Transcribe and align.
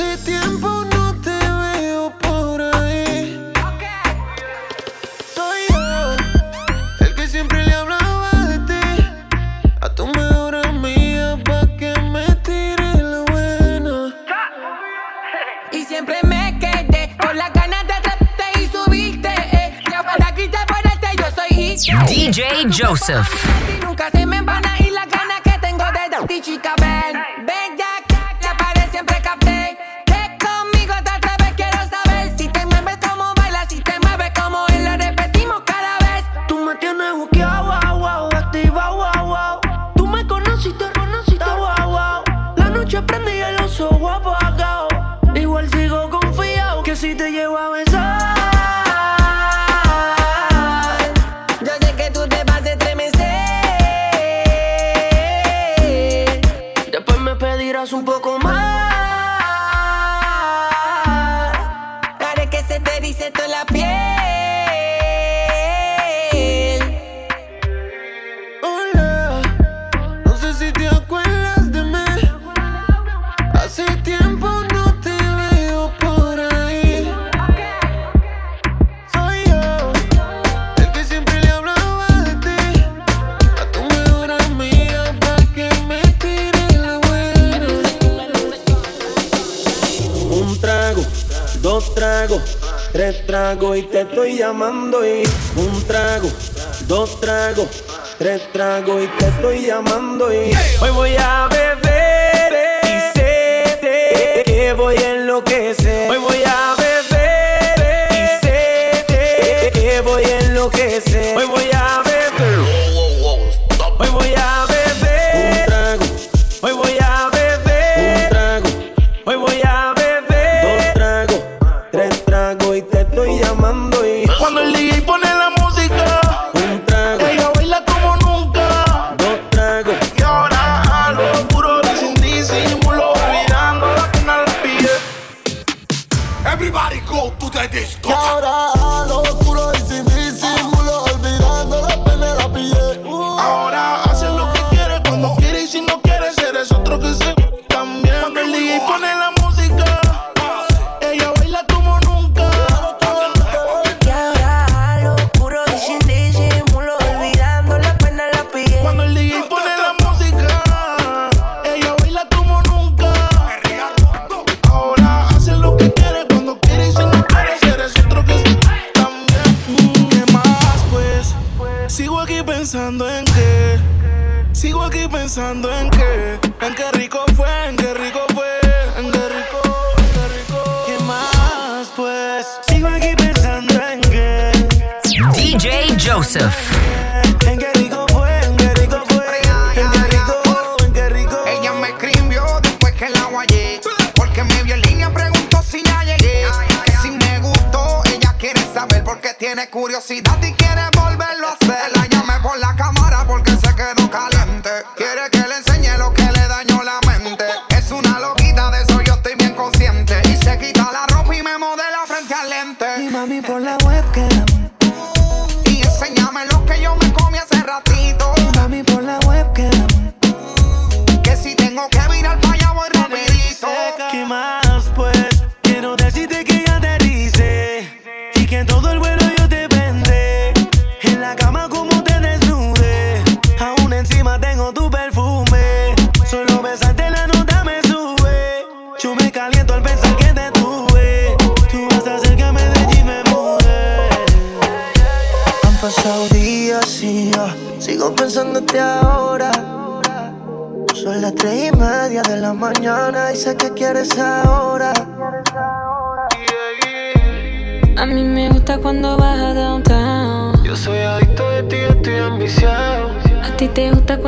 Hace 0.00 0.16
tiempo 0.18 0.68
no 0.68 1.12
te 1.22 1.30
veo 1.30 2.16
por 2.20 2.62
ahí. 2.62 3.52
Soy 5.34 5.58
yo, 5.70 6.14
el 7.00 7.14
que 7.16 7.26
siempre 7.26 7.64
le 7.64 7.74
hablaba 7.74 8.30
de 8.46 8.58
ti. 8.60 9.04
A 9.80 9.88
tu 9.88 10.06
mejor 10.06 10.54
amiga 10.54 11.36
pa' 11.44 11.66
que 11.76 11.92
me 12.12 12.26
tire 12.44 13.02
la 13.02 13.24
buena. 13.32 14.14
Y 15.72 15.84
siempre 15.84 16.18
me 16.22 16.56
quedé 16.60 17.16
con 17.20 17.36
las 17.36 17.52
ganas 17.52 17.84
de 17.88 17.94
atraparte 17.94 18.44
y 18.60 18.68
subirte. 18.68 19.34
Eh. 19.50 19.80
Ya 19.90 20.04
para 20.04 20.32
quitarte 20.32 20.74
ponerte, 20.74 21.08
yo 21.16 21.24
soy 21.34 21.74
DJ 22.06 22.68
Joseph. 22.70 23.67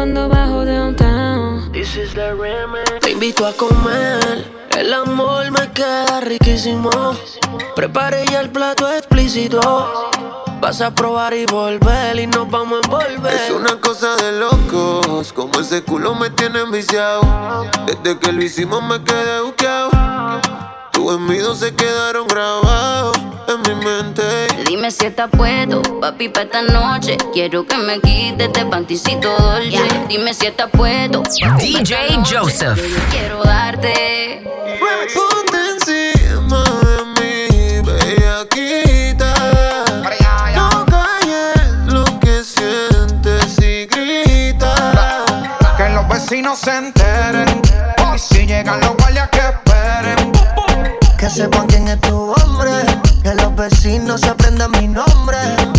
cuando 0.01 0.31
bajo 0.31 0.65
downtown. 0.65 1.71
Te 3.03 3.11
invito 3.11 3.47
a 3.47 3.53
comer. 3.53 4.51
El 4.71 4.95
amor 4.95 5.51
me 5.51 5.71
queda 5.73 6.21
riquísimo. 6.23 6.91
Preparé 7.77 8.25
ya 8.25 8.41
el 8.41 8.49
plato 8.49 8.91
explícito. 8.91 9.61
Vas 10.59 10.81
a 10.81 10.95
probar 10.95 11.35
y 11.35 11.45
volver 11.45 12.19
y 12.19 12.27
nos 12.27 12.49
vamos 12.49 12.81
a 12.81 12.87
envolver. 12.87 13.35
Es 13.35 13.51
una 13.51 13.79
cosa 13.79 14.17
de 14.17 14.41
locos, 14.41 15.35
como 15.35 15.61
ese 15.61 15.83
culo 15.83 16.15
me 16.15 16.31
tiene 16.31 16.61
enviciado. 16.61 17.21
Desde 17.85 18.19
que 18.19 18.33
lo 18.33 18.43
hicimos 18.43 18.83
me 18.83 19.05
quedé 19.05 19.43
buqueado. 19.43 19.91
Tus 20.93 21.43
dos 21.43 21.59
se 21.59 21.75
quedaron 21.75 22.27
grabados 22.27 23.20
en 23.51 23.63
mi 23.63 23.85
mente. 23.85 24.23
Dime 24.67 24.91
si 24.91 25.07
está 25.07 25.27
puesto, 25.27 25.83
papi, 26.01 26.29
pa' 26.29 26.43
esta 26.43 26.63
noche. 26.63 27.17
Quiero 27.33 27.67
que 27.67 27.77
me 27.79 28.01
quites 28.01 28.47
este 28.47 28.65
panticito 28.67 29.29
dolce. 29.37 29.71
Yeah. 29.71 30.07
Dime 30.09 30.33
si 30.35 30.47
está 30.47 30.69
puesto. 30.69 31.23
DJ 31.59 32.21
Joseph. 32.31 32.81
Quiero 33.11 33.43
darte. 33.43 34.45
Ponte 35.15 35.59
encima 35.73 36.65
de 36.83 37.05
mí, 37.17 37.83
bellaquita. 37.83 39.35
No 40.55 40.87
calles 40.87 41.87
lo 41.87 42.05
que 42.21 42.45
sientes 42.45 43.59
y 43.59 43.87
grita. 43.87 45.25
Que 45.77 45.89
los 45.91 46.09
vecinos 46.09 46.59
se 46.59 46.77
enteren. 46.77 47.63
Y 48.15 48.19
si 48.19 48.47
llegan 48.47 48.81
los 48.81 48.97
guardias 48.97 49.29
que 49.31 49.41
esperen. 49.41 50.33
Que 51.19 51.29
sepan 51.29 51.67
quién 51.67 51.89
es 51.89 52.01
tu 52.01 52.33
hombre 52.33 53.10
que 53.23 53.35
los 53.35 53.55
vecinos 53.55 54.23
se 54.23 54.29
aprendan 54.29 54.71
mi 54.73 54.89
nombre. 54.89 55.37
Eh. 55.37 55.71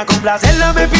pa' 0.00 0.06
complacerla 0.06 0.72
me 0.72 0.86
pide 0.88 0.99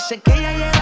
Dice 0.00 0.18
que 0.18 0.30
ya 0.30 0.50
llegó. 0.52 0.79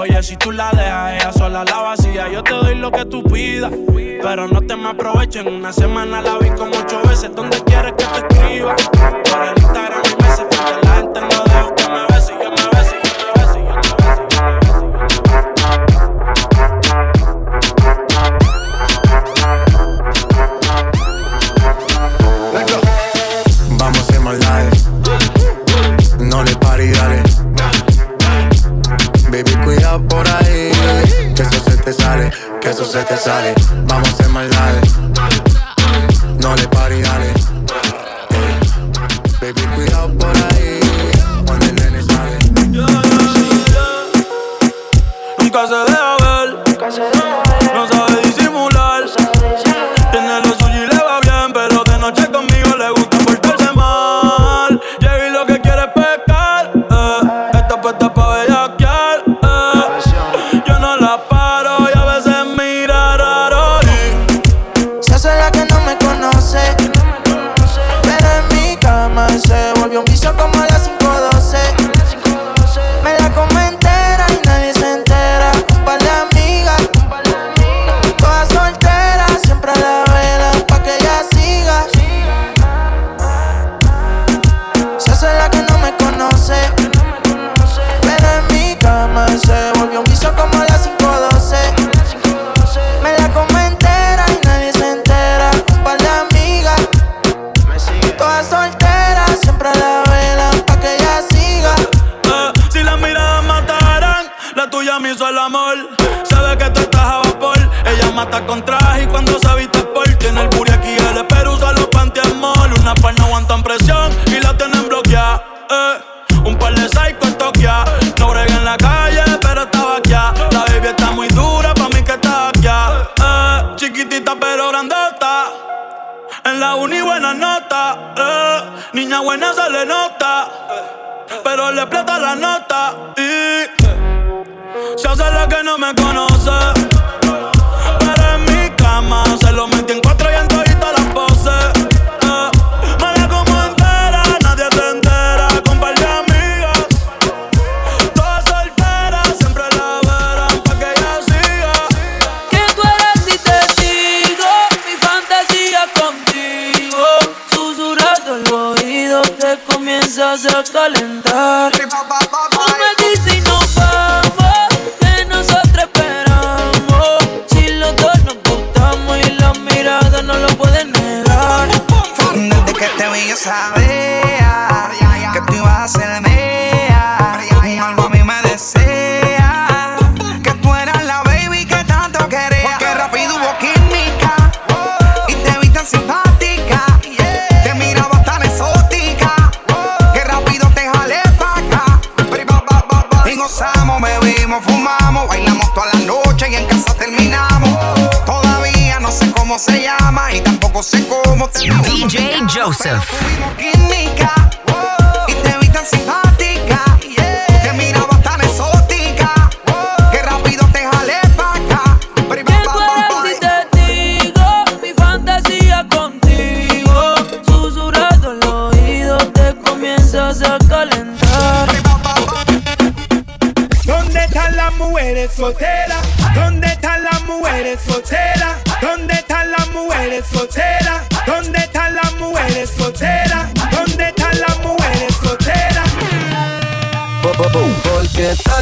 Oye, 0.00 0.22
si 0.22 0.36
tú 0.36 0.52
la 0.52 0.70
dejas, 0.70 1.14
ella 1.14 1.32
sola 1.32 1.64
la 1.64 1.78
vacía. 1.78 2.30
Yo 2.30 2.42
te 2.42 2.52
doy 2.52 2.74
lo 2.74 2.90
que 2.90 3.04
tú 3.04 3.22
pidas, 3.22 3.72
pero 4.22 4.48
no 4.48 4.60
te 4.62 4.76
me 4.76 4.90
aprovecho. 4.90 5.40
En 5.40 5.48
una 5.48 5.72
semana 5.72 6.22
la 6.22 6.38
vi 6.38 6.50
como 6.50 6.81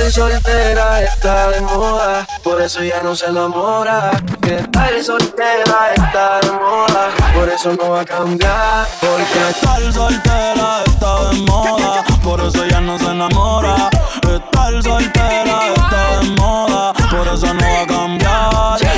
tal 0.00 0.12
soltera 0.12 1.02
está 1.02 1.50
de 1.50 1.60
moda, 1.60 2.26
por 2.42 2.60
eso 2.62 2.82
ya 2.82 3.02
no 3.02 3.14
se 3.14 3.26
enamora. 3.26 4.10
Que 4.40 4.56
tal 4.72 5.04
soltera 5.04 5.92
está 5.94 6.40
de 6.40 6.52
moda, 6.52 7.10
por 7.34 7.48
eso 7.48 7.72
no 7.74 7.90
va 7.90 8.00
a 8.00 8.04
cambiar. 8.04 8.86
Porque 9.00 9.40
tal 9.60 9.92
soltera 9.92 10.82
está 10.86 11.30
de 11.30 11.36
moda, 11.40 12.04
por 12.22 12.40
eso 12.40 12.64
ya 12.66 12.80
no 12.80 12.98
se 12.98 13.06
enamora. 13.06 13.90
Estar 14.22 14.82
soltera 14.82 15.74
está 15.74 16.20
de 16.20 16.30
moda, 16.30 16.92
por 17.10 17.28
eso 17.28 17.52
no 17.52 17.60
va 17.60 17.82
a 17.82 17.86
cambiar. 17.86 18.89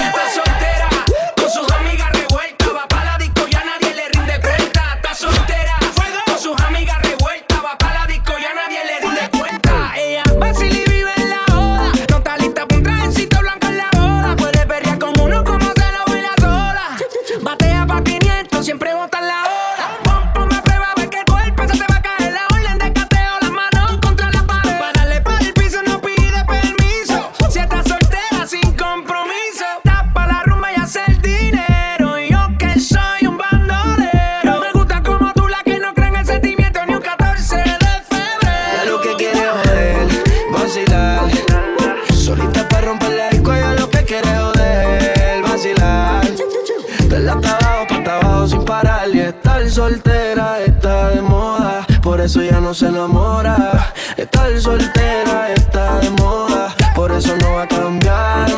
Eso 52.33 52.43
ya 52.43 52.61
no 52.63 52.73
se 52.73 52.87
enamora. 52.87 53.93
Estar 54.17 54.59
soltera 54.59 55.53
está 55.53 55.99
de 55.99 56.09
moda, 56.13 56.75
por 56.95 57.13
eso 57.13 57.37
no 57.37 57.57
va 57.57 57.65
a 57.65 57.69
cambiar. 57.69 58.49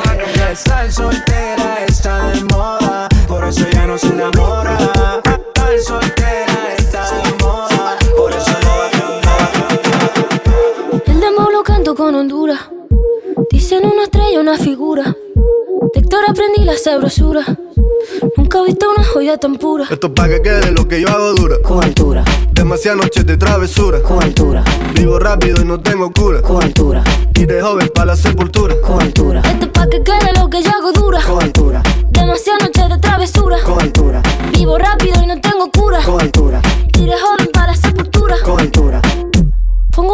Estar 0.53 0.93
soltera 0.93 1.85
está 1.85 2.29
de 2.29 2.45
moda, 2.45 3.09
por 3.27 3.43
eso 3.43 3.67
ya 3.73 3.89
no 3.89 3.99
se 3.99 4.07
enamora. 4.07 4.79
Estar 5.25 5.81
soltera 5.81 6.77
está 6.79 7.21
de 7.23 7.33
moda, 7.43 7.99
por 8.17 8.31
eso 8.31 8.53
no 8.63 8.69
va 8.79 8.87
a 8.87 8.91
cambiar. 9.01 9.51
El 11.07 11.21
demo 11.21 11.51
lo 11.51 11.65
canto 11.65 11.97
con 11.97 12.15
Honduras. 12.15 12.61
Dicen 13.51 13.85
una 13.87 14.05
estrella, 14.05 14.39
una 14.39 14.57
figura. 14.57 15.17
Aprendí 16.45 16.67
la 16.67 16.77
sabrosura. 16.77 17.43
Nunca 18.37 18.59
he 18.59 18.65
visto 18.67 18.87
una 18.95 19.03
joya 19.03 19.39
tan 19.39 19.57
pura. 19.57 19.87
Esto 19.91 20.09
es 20.09 20.13
pa' 20.13 20.29
que 20.29 20.43
quede 20.43 20.73
lo 20.73 20.87
que 20.87 21.01
yo 21.01 21.09
hago 21.09 21.33
dura. 21.33 21.57
Con 21.63 21.83
altura, 21.83 22.23
Demasiadas 22.53 23.01
noches 23.03 23.25
de 23.25 23.37
travesura. 23.39 24.03
con 24.03 24.23
altura, 24.23 24.63
Vivo 24.95 25.19
rápido 25.19 25.63
y 25.63 25.65
no 25.65 25.81
tengo 25.81 26.13
cura. 26.13 26.43
con 26.43 26.63
altura, 26.63 27.03
Y 27.35 27.47
de 27.47 27.63
joven 27.63 27.89
para 27.95 28.07
la 28.09 28.17
sepultura. 28.17 28.75
con 28.83 29.01
altura. 29.01 29.41
Esto 29.41 29.65
es 29.67 29.73
pa' 29.73 29.89
que 29.89 30.03
quede 30.03 30.33
lo 30.39 30.51
que 30.51 30.63
yo 30.63 30.71
hago 30.71 30.93
dura. 30.93 31.21
Con 31.23 31.43
altura, 31.43 31.83
Demasiadas 32.11 32.63
noches 32.65 32.89
de 32.91 32.99
travesura. 32.99 33.57
con 33.65 33.81
altura, 33.81 34.21
Vivo 34.53 34.77
rápido 34.77 35.23
y 35.23 35.27
no 35.27 35.41
tengo 35.41 35.71
cura. 35.71 36.01
con 36.05 36.21
altura, 36.21 36.61
Y 36.99 37.07
de 37.07 37.13
joven 37.19 37.49
para 37.55 37.69
la 37.69 37.77
sepultura. 37.77 38.37
con 38.45 38.61
altura. 38.61 38.74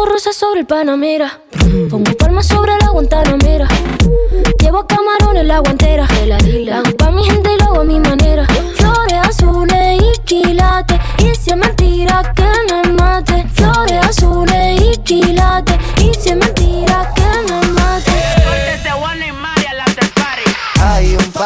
Pongo 0.01 0.13
rosas 0.13 0.35
sobre 0.35 0.61
el 0.61 0.65
Panamera. 0.65 1.41
Pongo 1.87 2.11
palmas 2.17 2.47
sobre 2.47 2.71
la 2.79 2.89
Guantanamera. 2.89 3.67
Llevo 4.59 4.87
camarones 4.87 5.45
la 5.45 5.59
guantera. 5.59 6.07
La 6.25 6.37
hago 6.79 6.97
pa' 6.97 7.11
mi 7.11 7.23
gente 7.23 7.53
y 7.53 7.59
lo 7.59 7.65
hago 7.65 7.81
a 7.81 7.83
mi 7.83 7.99
manera. 7.99 8.47
Flores 8.77 9.19
azules 9.29 10.01
y 10.01 10.19
quilates. 10.21 10.99
Y 11.19 11.35
si 11.35 11.51
es 11.51 11.55
mentira 11.55 12.33
que 12.35 12.49
me 12.73 12.93
mate. 12.93 13.45
Flores 13.53 14.03
azules 14.03 14.81
y 14.81 14.97
quilates. 15.03 15.77
Y 15.99 16.11
si 16.15 16.29
es 16.29 16.35
mentira 16.35 16.60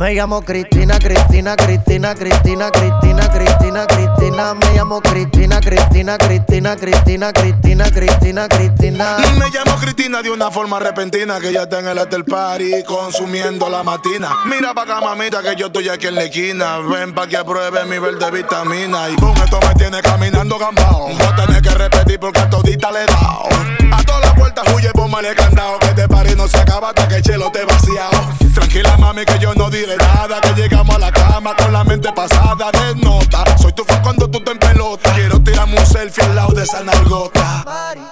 Me 0.00 0.14
llamo 0.14 0.40
Cristina, 0.40 0.98
Cristina, 0.98 1.54
Cristina, 1.56 2.14
Cristina, 2.14 2.70
Cristina, 2.70 3.28
Cristina, 3.28 3.86
Cristina, 3.86 4.54
me 4.54 4.74
llamo 4.74 4.98
Cristina, 5.02 5.60
Cristina, 5.60 6.16
Cristina, 6.16 6.74
Cristina, 6.74 7.32
Cristina, 7.34 7.84
Cristina, 7.90 8.48
Cristina. 8.48 9.16
Me 9.38 9.50
llamo 9.50 9.76
Cristina 9.78 10.22
de 10.22 10.30
una 10.30 10.50
forma 10.50 10.78
repentina 10.78 11.38
que 11.38 11.52
ya 11.52 11.64
está 11.64 11.80
en 11.80 11.88
el 11.88 11.98
after 11.98 12.24
party 12.24 12.82
consumiendo 12.84 13.68
la 13.68 13.82
matina. 13.82 14.38
Mira 14.46 14.72
pa' 14.72 14.84
acá, 14.84 15.02
mamita, 15.02 15.42
que 15.42 15.54
yo 15.54 15.66
estoy 15.66 15.90
aquí 15.90 16.06
en 16.06 16.14
la 16.14 16.24
esquina. 16.24 16.78
Ven 16.78 17.12
pa' 17.12 17.26
que 17.26 17.36
apruebe 17.36 17.84
mi 17.84 17.98
verde 17.98 18.30
vitamina. 18.30 19.10
Y 19.10 19.16
con 19.16 19.36
esto 19.36 19.60
me 19.68 19.74
tiene 19.74 20.00
caminando 20.00 20.58
gambao. 20.58 21.10
No 21.10 21.44
tenés 21.44 21.60
que 21.60 21.74
repetir 21.74 22.18
porque 22.18 22.40
a 22.40 22.48
todita 22.48 22.90
le 22.90 23.02
he 23.02 23.06
dado. 23.06 23.48
A 23.92 24.02
todas 24.04 24.22
las 24.22 24.34
puertas 24.34 24.64
huye, 24.74 24.90
ponme 24.92 25.34
candado. 25.34 25.78
Que 25.78 25.88
este 25.88 26.08
party 26.08 26.36
no 26.36 26.48
se 26.48 26.56
acaba 26.56 26.88
hasta 26.88 27.06
que 27.06 27.16
el 27.16 27.22
chelo 27.22 27.52
te 27.52 27.66
vaciado. 27.66 28.30
Tranquila, 28.54 28.96
mami, 28.96 29.24
que 29.24 29.38
yo 29.38 29.54
no 29.54 29.68
diré 29.68 29.89
Que 29.90 30.54
llegamos 30.54 30.94
a 30.94 30.98
la 31.00 31.10
cama 31.10 31.52
con 31.56 31.72
la 31.72 31.82
mente 31.82 32.12
pasada 32.12 32.70
de 32.70 32.94
nota. 32.94 33.44
Soy 33.58 33.72
tu 33.72 33.84
fan 33.84 34.00
cuando 34.02 34.30
tú 34.30 34.38
te 34.40 34.54
pelota. 34.54 35.12
Quiero 35.14 35.42
tirarme 35.42 35.78
un 35.80 35.86
selfie 35.86 36.22
al 36.22 36.36
lado 36.36 36.52
de 36.52 36.62
esa 36.62 36.84
nargota. 36.84 37.64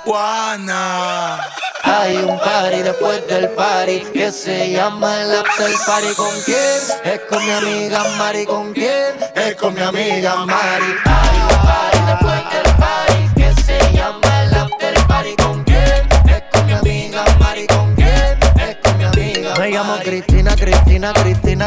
Juana. 0.05 1.41
Hay 1.85 2.17
un 2.17 2.37
party 2.41 2.83
después 2.83 3.25
del 3.29 3.51
party 3.51 4.01
que 4.12 4.33
se 4.33 4.73
llama 4.73 5.23
el 5.23 5.37
after 5.37 5.71
party. 5.87 6.14
¿Con 6.17 6.41
quién? 6.45 6.81
Es 7.05 7.21
con 7.31 7.45
mi 7.45 7.53
amiga 7.53 8.05
Mari. 8.19 8.45
¿Con 8.45 8.73
quién? 8.73 9.14
Es 9.37 9.55
con 9.55 9.75
mi 9.75 9.81
amiga 9.81 10.35
Mari. 10.45 10.95
Hay 11.05 11.41
un 11.43 11.67
party 11.67 11.99
después 12.07 12.51
del 12.51 12.75
party 12.75 12.88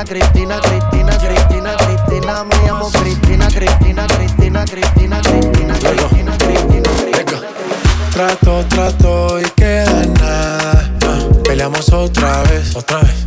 Cristina, 0.04 0.60
Cristina, 0.60 1.18
Cristina, 1.18 1.76
Cristina, 1.76 1.76
Cristina. 1.76 2.44
Me 2.44 2.56
llamo 2.66 2.90
Cristina, 2.90 3.48
Cristina, 3.48 4.06
Cristina, 4.08 4.64
Cristina, 4.66 5.20
Cristina, 5.22 5.78
Cristina, 5.78 6.38
Cristina, 6.38 6.90
Cristina. 6.90 7.42
Trato, 8.12 8.66
trato 8.68 9.40
y 9.40 9.44
queda 9.56 10.06
nada. 10.20 10.90
Peleamos 11.44 11.92
otra 11.92 12.44
vez, 12.44 12.76
otra 12.76 13.00
vez, 13.00 13.26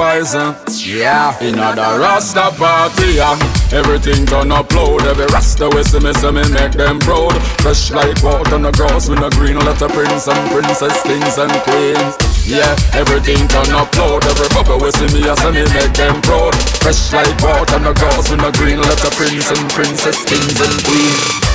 poison 0.00 0.56
Yeah 0.80 1.36
In 1.44 1.60
the 1.60 1.88
Rasta 2.00 2.48
party 2.56 3.20
yeah. 3.20 3.36
Everything 3.68 4.24
turn 4.24 4.48
upload 4.48 5.04
Every 5.04 5.28
Rasta 5.28 5.68
we 5.68 5.84
see 5.84 6.00
me 6.00 6.12
see 6.16 6.32
me 6.32 6.40
make 6.56 6.72
them 6.72 6.98
proud. 7.00 7.36
Fresh 7.60 7.92
like 7.92 8.16
water 8.24 8.56
on 8.56 8.62
the 8.62 8.72
grass 8.72 9.08
with 9.10 9.20
no 9.20 9.28
green 9.36 9.60
Let 9.60 9.82
a 9.82 9.88
prince 9.92 10.26
and 10.26 10.44
princess 10.48 10.96
things 11.04 11.36
and 11.36 11.52
queens. 11.68 12.16
Yeah 12.48 12.72
Everything 12.96 13.44
turn 13.52 13.68
upload 13.76 14.24
Every 14.24 14.48
bubble 14.56 14.80
we 14.80 14.90
see 14.96 15.10
me 15.12 15.28
I 15.28 15.36
see 15.36 15.52
me 15.52 15.64
make 15.76 15.92
them 15.92 16.16
proud. 16.24 16.56
Fresh 16.80 17.12
like 17.12 17.36
water 17.44 17.76
on 17.76 17.84
the 17.84 17.92
grass 17.92 18.30
with 18.30 18.40
no 18.40 18.50
green 18.56 18.80
Let 18.80 19.04
a 19.04 19.10
prince 19.12 19.52
and 19.52 19.68
princess 19.68 20.16
things 20.24 20.56
and 20.56 20.76
queens 20.88 21.49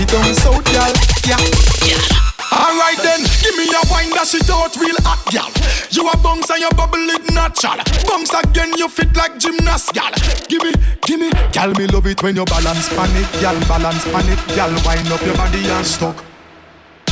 it 0.00 0.08
down 0.08 0.34
south, 0.34 0.66
y'all. 0.74 0.94
Yeah. 1.26 2.28
Alright 2.52 2.98
then, 3.02 3.20
give 3.42 3.56
me 3.56 3.68
a 3.68 3.82
wine 3.90 4.10
that 4.16 4.26
shit 4.26 4.48
out 4.50 4.74
real 4.76 4.96
hot, 5.04 5.20
y'all. 5.32 5.52
You 5.90 6.08
a 6.08 6.16
bounce 6.16 6.50
and 6.50 6.60
you 6.60 6.70
bubble 6.72 7.02
it 7.10 7.24
natural. 7.34 7.82
Bounce 8.06 8.32
again, 8.32 8.72
you 8.76 8.88
fit 8.88 9.14
like 9.16 9.38
gymnast, 9.38 9.94
y'all. 9.94 10.12
Give 10.48 10.62
me, 10.62 10.72
give 11.04 11.20
me, 11.20 11.30
y'all 11.54 11.72
me 11.74 11.86
love 11.88 12.06
it 12.06 12.22
when 12.22 12.36
you 12.36 12.44
balance 12.44 12.88
pan 12.88 13.10
it, 13.12 13.28
y'all. 13.42 13.58
Balance 13.68 14.04
pan 14.04 14.26
it, 14.28 14.40
y'all. 14.56 14.72
Wind 14.86 15.12
up 15.12 15.22
your 15.22 15.36
body 15.36 15.68
and 15.68 15.86
stuck. 15.86 16.24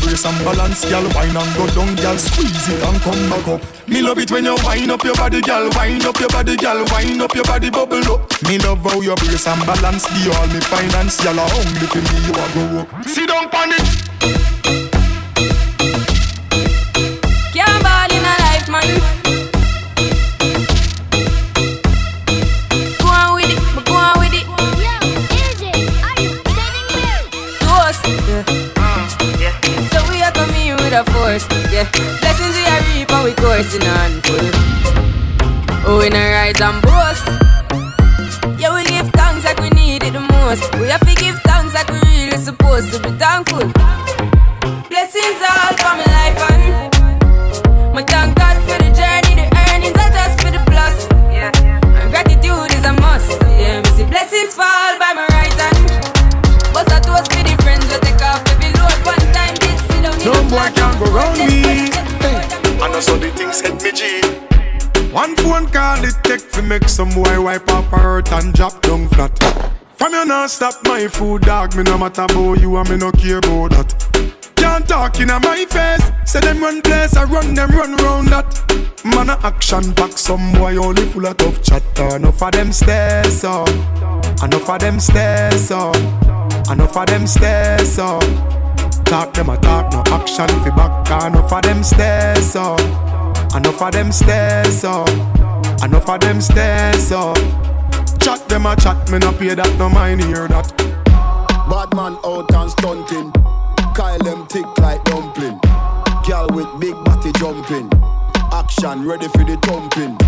Brace 0.06 0.24
and 0.24 0.38
balance, 0.44 0.88
y'all. 0.88 1.02
Wine 1.18 1.34
and 1.34 1.56
go 1.58 1.66
down, 1.74 1.96
y'all. 1.98 2.16
Squeeze 2.16 2.68
it 2.70 2.80
and 2.80 3.00
come 3.02 3.28
back 3.28 3.48
up. 3.48 3.88
Me 3.88 4.00
love 4.00 4.18
it 4.18 4.30
when 4.30 4.44
you 4.44 4.54
wind 4.62 4.88
up 4.88 5.02
your 5.02 5.16
body, 5.16 5.42
y'all. 5.44 5.68
Wind 5.74 6.06
up 6.06 6.20
your 6.20 6.28
body, 6.28 6.54
y'all. 6.62 6.84
Wind 6.94 7.20
up 7.20 7.34
your 7.34 7.42
body, 7.42 7.70
bubble 7.70 8.14
up. 8.14 8.42
Me 8.46 8.56
love 8.58 8.78
how 8.86 9.00
you 9.00 9.16
brace 9.16 9.48
and 9.48 9.66
balance. 9.66 10.06
Be 10.14 10.30
all 10.30 10.46
me 10.46 10.60
finance, 10.60 11.24
y'all. 11.24 11.40
Only 11.40 11.86
for 11.90 11.98
me 11.98 12.22
you 12.22 12.34
a 12.38 12.46
go 12.54 12.78
up. 12.86 13.04
Sit 13.04 13.26
down 13.26 13.50
pan 13.50 13.74
a 30.96 31.04
force, 31.12 31.46
yeah. 31.70 31.84
Blessings 31.92 32.56
we 32.56 32.64
are 32.64 32.80
reap 32.88 33.10
and 33.12 33.24
we 33.24 33.32
coursing 33.34 33.84
on 33.84 34.12
full. 34.24 34.48
Oh, 35.84 35.98
we 36.00 36.08
not 36.08 36.24
rise 36.32 36.60
and 36.60 36.80
boast. 36.80 37.26
Yeah, 38.56 38.72
we 38.72 38.82
give 38.88 39.08
thanks 39.12 39.44
like 39.44 39.60
we 39.60 39.68
need 39.76 40.02
it 40.04 40.14
the 40.14 40.20
most. 40.20 40.64
We 40.80 40.88
have 40.88 41.04
to 41.04 41.14
give 41.20 41.36
thanks 41.44 41.74
like 41.74 41.88
we 41.92 42.00
really 42.00 42.38
supposed 42.38 42.94
to 42.94 42.98
be 43.04 43.10
thankful. 43.18 43.68
Blessings 44.88 45.40
all 45.44 45.72
for 45.76 45.92
my 46.00 46.06
life 46.16 46.38
and 46.48 46.64
my 47.92 48.02
thank 48.02 48.34
God 48.36 48.56
for 48.64 48.78
the 48.80 48.88
journey, 48.96 49.36
the 49.36 49.46
earnings 49.68 49.98
are 50.00 50.12
just 50.16 50.40
for 50.40 50.50
the 50.50 50.62
plus. 50.72 50.96
Yeah. 51.28 51.52
And 52.00 52.08
gratitude 52.10 52.72
is 52.72 52.84
a 52.86 52.94
must. 53.04 53.36
Yeah, 53.60 53.82
me 53.82 53.90
see 53.90 54.04
blessings 54.04 54.54
fall 54.54 54.85
go 60.98 61.06
round 61.12 61.38
me. 61.38 61.90
Hey. 62.22 62.40
I 62.80 62.88
know 62.90 63.00
so 63.00 63.16
the 63.16 63.30
things 63.30 63.60
hit 63.60 63.82
me 63.82 63.92
G. 63.92 64.20
One 65.12 65.34
phone 65.36 65.66
call 65.68 66.04
it 66.04 66.16
take 66.22 66.50
to 66.52 66.62
make 66.62 66.88
some 66.88 67.10
boy 67.10 67.40
wipe 67.40 67.70
up 67.70 67.84
her 67.86 67.98
hurt 67.98 68.32
and 68.32 68.52
drop 68.52 68.82
down 68.82 69.08
flat. 69.08 69.36
From 69.94 70.12
you 70.12 70.24
not 70.26 70.50
stop 70.50 70.74
my 70.84 71.08
food 71.08 71.42
dog, 71.42 71.74
me 71.74 71.82
no 71.82 71.96
matter 71.96 72.22
about 72.22 72.60
you 72.60 72.76
and 72.76 72.88
me 72.90 72.96
no 72.96 73.10
care 73.12 73.38
about 73.38 73.70
that. 73.70 74.32
Can't 74.56 74.86
talk 74.86 75.18
in 75.20 75.28
my 75.28 75.64
face, 75.70 76.10
say 76.30 76.40
them 76.40 76.60
run 76.60 76.82
place, 76.82 77.16
I 77.16 77.24
run 77.24 77.54
them 77.54 77.70
run 77.70 77.96
round 77.96 78.28
that. 78.28 79.04
Man 79.04 79.30
a 79.30 79.38
action 79.42 79.92
back, 79.92 80.12
some 80.12 80.52
boy 80.52 80.76
only 80.76 81.06
full 81.06 81.26
of 81.26 81.36
tough 81.38 81.62
chatter. 81.62 82.16
Enough 82.16 82.42
of 82.42 82.52
them 82.52 82.72
stairs 82.72 83.44
up, 83.44 83.68
enough 84.42 84.68
of 84.68 84.78
them 84.80 85.00
stairs 85.00 85.70
up, 85.70 85.96
enough 86.70 86.96
of 86.96 87.06
them 87.06 87.26
stairs 87.26 87.98
up. 87.98 88.65
Talk 89.06 89.32
them 89.34 89.48
a 89.50 89.56
talk, 89.56 89.92
no 89.92 90.02
action 90.12 90.48
fi 90.48 90.70
back. 90.70 91.24
Enough 91.26 91.52
of 91.52 91.62
them 91.62 91.82
stairs 91.84 92.56
up, 92.56 92.80
enough 93.54 93.80
of 93.80 93.92
them 93.92 94.10
stairs 94.10 94.84
up, 94.84 95.08
enough 95.82 96.08
of 96.08 96.20
them 96.20 96.40
stairs 96.40 97.12
up. 97.12 97.36
Chat 98.20 98.48
them 98.48 98.66
a 98.66 98.74
chat, 98.74 99.08
me 99.10 99.18
no 99.18 99.32
pay 99.32 99.54
that, 99.54 99.78
no 99.78 99.88
mind 99.88 100.22
hear 100.22 100.48
that. 100.48 100.76
Bad 101.70 101.94
man 101.94 102.18
out 102.24 102.52
and 102.52 102.70
stunting. 102.70 103.32
Kyle 103.94 104.18
them 104.18 104.46
thick 104.48 104.66
like 104.78 105.02
dumpling. 105.04 105.58
Girl 106.26 106.48
with 106.50 106.68
big 106.80 106.94
body 107.04 107.32
jumping. 107.38 107.88
Action 108.52 109.06
ready 109.06 109.28
for 109.28 109.44
the 109.44 109.56
thumping. 109.62 110.18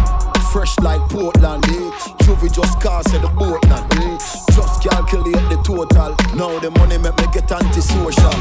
Fresh 0.52 0.78
like 0.80 1.00
Portland, 1.10 1.64
eh? 1.66 1.90
Juvie 2.24 2.52
just 2.52 2.80
cast 2.80 3.12
at 3.14 3.20
the 3.20 3.28
Portland, 3.28 3.92
eh? 4.00 4.18
Just 4.56 4.82
calculate 4.82 5.34
the 5.50 5.60
total. 5.62 6.16
Now 6.34 6.58
the 6.58 6.70
money 6.70 6.96
make 6.98 7.16
me 7.18 7.26
get 7.32 7.52
antisocial. 7.52 8.32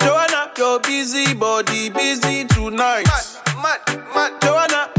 Joanna, 0.00 0.52
your 0.58 0.78
busy 0.80 1.34
body 1.34 1.88
busy 1.88 2.44
tonight. 2.44 3.06
Mad, 3.62 3.80
mad, 4.14 4.32
Joanna, 4.42 4.90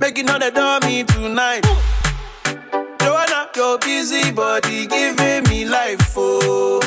making 0.00 0.28
all 0.28 0.40
the 0.40 0.50
dummy 0.50 1.04
tonight. 1.04 1.64
Joanna, 3.00 3.48
your 3.54 3.78
busy 3.78 4.32
body 4.32 4.86
giving 4.86 5.44
me 5.44 5.64
life, 5.64 6.14
oh, 6.16 6.80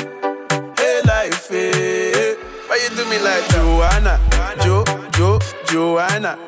hey 0.76 1.00
life, 1.06 1.48
hey. 1.48 2.36
Why 2.66 2.76
you 2.76 2.96
do 2.96 3.04
me 3.08 3.18
like 3.18 3.48
Joanna, 3.48 4.20
Jo, 4.62 4.84
Jo, 5.16 5.38
Joanna? 5.66 6.38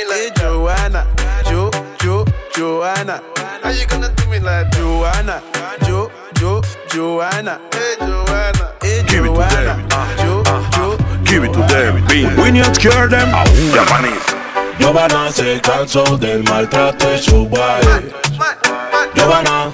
Me 0.00 0.06
like 0.06 0.16
hey, 0.16 0.30
Joanna, 0.36 1.06
Jo, 1.44 1.70
Jo, 2.00 2.24
Joanna? 2.56 3.20
How 3.62 3.68
you 3.68 3.86
gonna 3.86 4.08
do 4.08 4.30
me 4.30 4.38
like 4.38 4.70
Joanna, 4.70 5.42
Jo, 5.84 6.10
Jo, 6.38 6.62
Joanna? 6.88 7.60
Hey 7.70 7.96
Joanna, 8.00 8.72
hey 8.80 9.04
Give 9.06 9.26
it 9.26 9.28
to 9.28 9.34
Joanna, 9.34 9.76
Jo, 10.16 10.42
Jo, 10.72 10.96
Give 11.24 11.44
it 11.44 11.52
to 11.52 11.66
David. 11.68 12.08
Bean. 12.08 12.34
We 12.40 12.50
need 12.50 12.64
to 12.64 12.80
cure 12.80 13.08
them. 13.08 13.28
Japanese. 13.74 14.24
Giovanna 14.78 15.30
se 15.30 15.60
cansó 15.60 16.16
del 16.16 16.44
maltrato 16.44 17.06
de 17.06 17.18
su 17.18 17.46
guay. 17.46 18.10
Giovanna, 19.14 19.70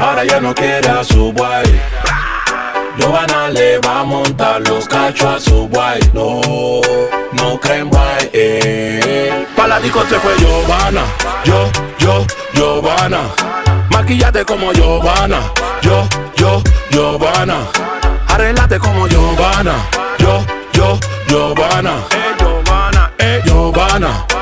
ahora 0.00 0.24
ya 0.24 0.40
no 0.40 0.52
quiere 0.56 0.88
a 0.88 1.04
su 1.04 1.32
guay. 1.32 1.80
Giovanna 2.98 3.48
le 3.50 3.78
va 3.78 4.00
a 4.00 4.04
montar 4.04 4.60
los 4.68 4.86
cachos 4.88 5.36
a 5.36 5.40
su 5.40 5.68
guay. 5.68 6.00
No, 6.12 6.40
no 7.32 7.60
creen 7.60 7.88
guay. 7.88 8.30
Eh. 8.32 9.46
Pa' 9.54 9.66
la 9.66 9.78
disco 9.80 10.02
se 10.08 10.18
fue 10.18 10.34
Giovanna. 10.38 11.02
Yo, 11.44 11.70
yo, 11.98 12.26
Giovanna. 12.54 13.20
Maquillate 13.90 14.44
como 14.44 14.72
Giovanna. 14.72 15.40
Yo, 15.82 16.06
yo, 16.36 16.62
Giovanna. 16.90 17.56
Arreglate 18.28 18.78
como 18.78 19.06
Giovanna. 19.08 19.74
Yo, 20.18 20.44
yo, 20.72 20.98
Giovanna. 21.28 21.94
Eh, 22.10 22.34
Giovanna. 22.38 23.12
Eh, 23.18 23.42
Giovanna. 23.44 24.35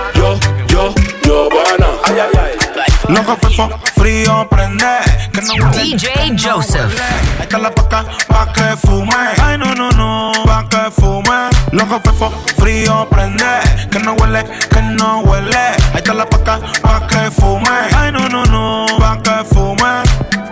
Loco 3.09 3.37
fefo, 3.37 3.69
frío 3.95 4.49
prende. 4.49 4.87
Que 5.33 5.41
no. 5.43 5.71
DJ 5.71 6.37
Joseph. 6.39 7.01
Ahí 7.39 7.43
está 7.43 7.59
la 7.59 7.71
paca 7.71 8.05
pa' 8.29 8.53
que 8.53 8.77
fume. 8.77 9.15
Ay, 9.43 9.59
no, 9.59 9.75
no, 9.75 9.91
no, 9.91 10.33
pa' 10.45 10.67
que 10.69 10.91
fume. 10.91 11.51
Loco 11.73 12.01
fefo, 12.01 12.33
frío 12.57 13.07
prende. 13.11 13.45
Que 13.91 13.99
no 13.99 14.15
huele, 14.15 14.45
que 14.71 14.83
no 14.83 15.21
huele. 15.21 15.57
Ahí 15.57 15.97
está 15.97 16.15
la 16.15 16.27
paca 16.27 16.59
pa' 16.83 17.07
que 17.07 17.31
fume. 17.31 17.69
Ay, 17.97 18.11
no, 18.11 18.29
no, 18.29 18.45
no, 18.45 18.87
pa' 18.99 19.21
que 19.23 19.45
fume. 19.55 20.03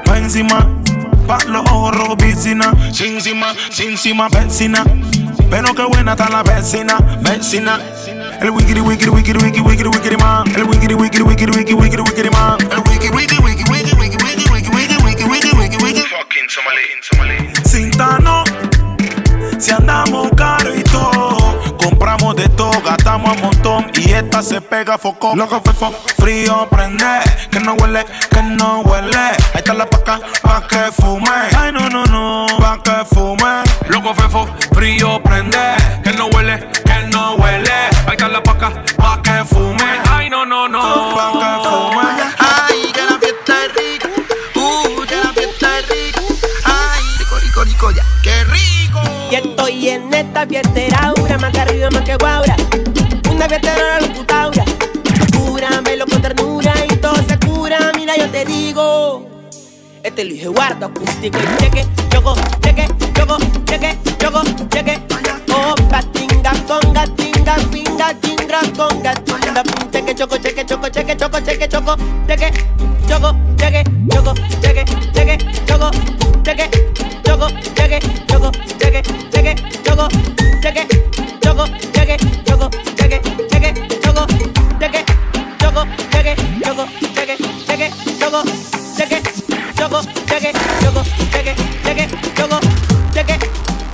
Pa' 0.05 0.19
encima, 0.19 0.69
pa' 1.33 1.45
los 1.49 1.63
ojos 1.71 1.95
rojos 1.97 2.17
piscina. 2.17 2.73
Sin 2.93 3.21
cima, 3.21 3.55
sin 3.71 3.97
cima, 3.97 4.29
vecina. 4.29 4.85
Pero 5.51 5.75
qué 5.75 5.85
buena 5.85 6.13
está 6.13 6.29
la 6.29 6.43
vecina, 6.43 6.97
vecina. 7.21 7.79
El 8.41 8.51
wikiri 8.51 8.81
wikiri 8.81 9.11
wikiri 9.11 9.39
wikiri 9.39 9.63
wikiri 9.63 9.89
wikiri 9.89 10.17
man. 10.17 10.47
El 10.57 10.65
wikiri 10.65 10.95
wikiri 10.95 11.25
wikiri 11.25 11.53
wikiri 11.53 11.77
wikiri 11.81 12.03
wikiri 12.03 12.31
man. 12.31 12.59
El 12.71 12.83
wikiri 12.91 13.17
wikiri 13.17 13.43
wikiri 13.43 13.71
wikiri 13.71 13.97
wikiri 14.01 14.25
wikiri 14.25 14.53
wikiri 14.53 15.05
wikiri 15.05 15.29
wikiri 15.31 15.59
wikiri 15.59 15.85
wikiri 15.85 16.07
Fucking 16.09 16.49
Somali, 16.49 16.85
Somali. 17.01 17.37
Cintano, 17.71 18.45
si 19.59 19.71
andamos 19.73 20.29
caro 20.37 20.62
de 22.35 22.49
todo, 22.51 22.73
gastamos 22.83 23.37
a 23.37 23.41
montón 23.41 23.91
y 23.95 24.13
esta 24.13 24.43
se 24.43 24.61
pega 24.61 24.97
foco. 24.99 25.35
Loco 25.35 25.61
fefo, 25.61 25.93
frío 26.19 26.67
prende, 26.71 27.21
que 27.51 27.61
no 27.61 27.75
huele, 27.75 28.05
que 28.31 28.43
no 28.43 28.81
huele. 28.81 29.19
Ahí 29.19 29.57
está 29.57 29.75
la 29.75 29.87
paca, 29.87 30.21
pa' 30.41 30.67
que 30.67 30.93
fume. 30.93 31.31
Ay 31.57 31.73
no 31.73 31.89
no 31.89 32.05
no, 32.05 32.47
pa' 32.59 32.83
que 32.83 33.05
fume. 33.15 33.63
Loco 33.89 34.15
fefo, 34.15 34.49
frío 34.73 35.23
prende, 35.23 35.59
que 36.03 36.13
no 36.13 36.27
huele, 36.27 36.59
que 36.85 37.07
no 37.13 37.35
huele. 37.35 37.73
Ahí 38.07 38.13
está 38.13 38.29
la 38.29 38.43
paca, 38.43 38.73
pa' 38.97 39.21
que 39.23 39.45
fume. 39.45 40.01
Ay 40.11 40.31
no 40.31 40.47
no 40.47 40.69
no, 40.69 41.15
pa' 41.15 41.33
que 41.33 41.69
fume. 41.69 42.03
Ay, 42.39 42.93
que 42.93 43.03
la 43.03 43.19
fiesta 43.19 43.65
es 43.65 43.75
rica. 43.75 44.09
Uh, 44.55 45.03
que 45.07 45.17
la 45.17 45.33
fiesta 45.33 45.79
es 45.79 45.89
rica. 45.89 46.21
Ay, 46.65 47.03
rico, 47.19 47.37
rico, 47.41 47.65
rico, 47.65 47.91
ya. 47.91 48.05
¡Qué 48.23 48.45
rico! 48.45 49.01
Y 49.31 49.35
estoy 49.35 49.89
en 49.89 50.13
esta 50.15 50.47
fiestera, 50.47 51.13
más 51.29 51.53
más 51.93 52.03
que 52.03 52.17
guaura. 52.17 52.57
Una 53.31 53.49
fiestera 53.49 54.01
locutaura. 54.01 54.65
Cúramelo 55.37 56.07
con 56.07 56.23
ternura 56.23 56.73
y 56.89 56.97
todo 56.97 57.17
se 57.29 57.39
cura. 57.39 57.93
Mira, 57.97 58.17
yo 58.17 58.29
te 58.31 58.45
digo. 58.45 59.27
Este 60.03 60.25
Luis 60.25 60.43
Eduardo 60.43 60.87
acústico 60.87 61.39
cheque, 61.59 61.87
choco, 62.11 62.35
cheque, 62.61 62.89
choco, 63.15 63.39
cheque, 63.67 63.97
choco, 64.19 64.43
cheque. 64.69 65.01
Tinga, 66.13 66.53
conga, 66.67 67.07
tinga, 67.15 67.55
pinga, 67.71 68.21
chingra, 68.21 68.61
conga, 68.77 69.15
tinga, 69.15 69.63
cheque, 69.93 70.15
choco, 70.15 70.37
cheque, 70.39 70.67
choco, 70.67 70.89
cheque, 70.89 71.17
choco, 71.17 71.41
cheque, 71.41 71.69
choco, 71.69 71.97
cheque, 72.27 72.53
choco, 73.09 73.37
cheque, 73.57 73.85
choco, 74.09 74.35
cheque, 74.61 74.85
cheque, 75.15 75.39
choco, 75.67 75.91
cheque, 76.43 76.69
choco, 79.85 80.09
cheque, 80.61 81.12
choco, 81.63 81.79
cheque, 81.95 82.17
choco, 82.45 82.71
cheque, 82.97 83.21
cheque, 83.51 83.75
choco, 84.03 84.27
cheque, 84.81 85.05
choco, 85.59 85.85
cheque, 86.11 86.37
choco, 86.63 86.87
cheque, 87.15 87.37
cheque, 87.67 87.91
choco, 88.19 88.43
cheque, 88.97 89.23
choco, 89.77 90.03
cheque, 90.29 90.53
choco, 90.83 91.03
cheque, 91.31 91.55
cheque, 91.85 92.09
choco, 92.37 92.61
cheque, 93.15 93.39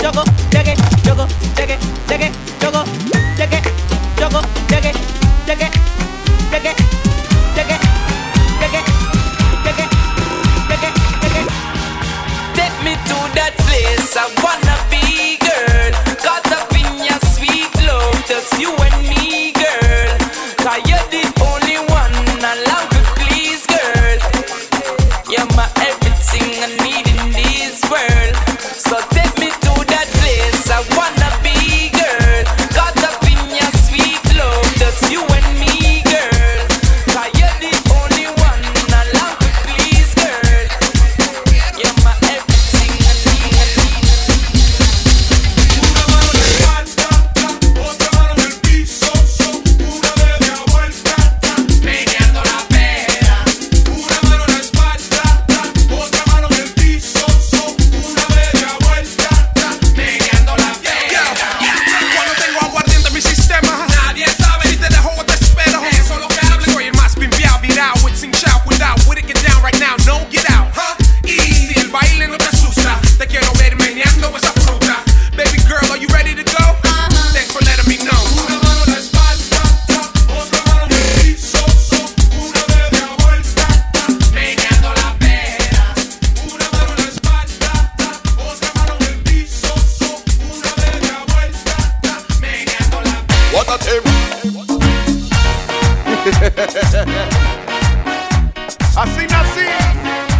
choco, 0.00 0.24
cheque, 0.50 0.74
choco, 1.04 1.26
cheque, 1.56 1.78
cheque, 2.08 2.32
choco, 2.60 2.84
cheque, 3.36 3.62
choco, 4.18 4.40
cheque, 4.68 4.92
cheque, 5.46 5.70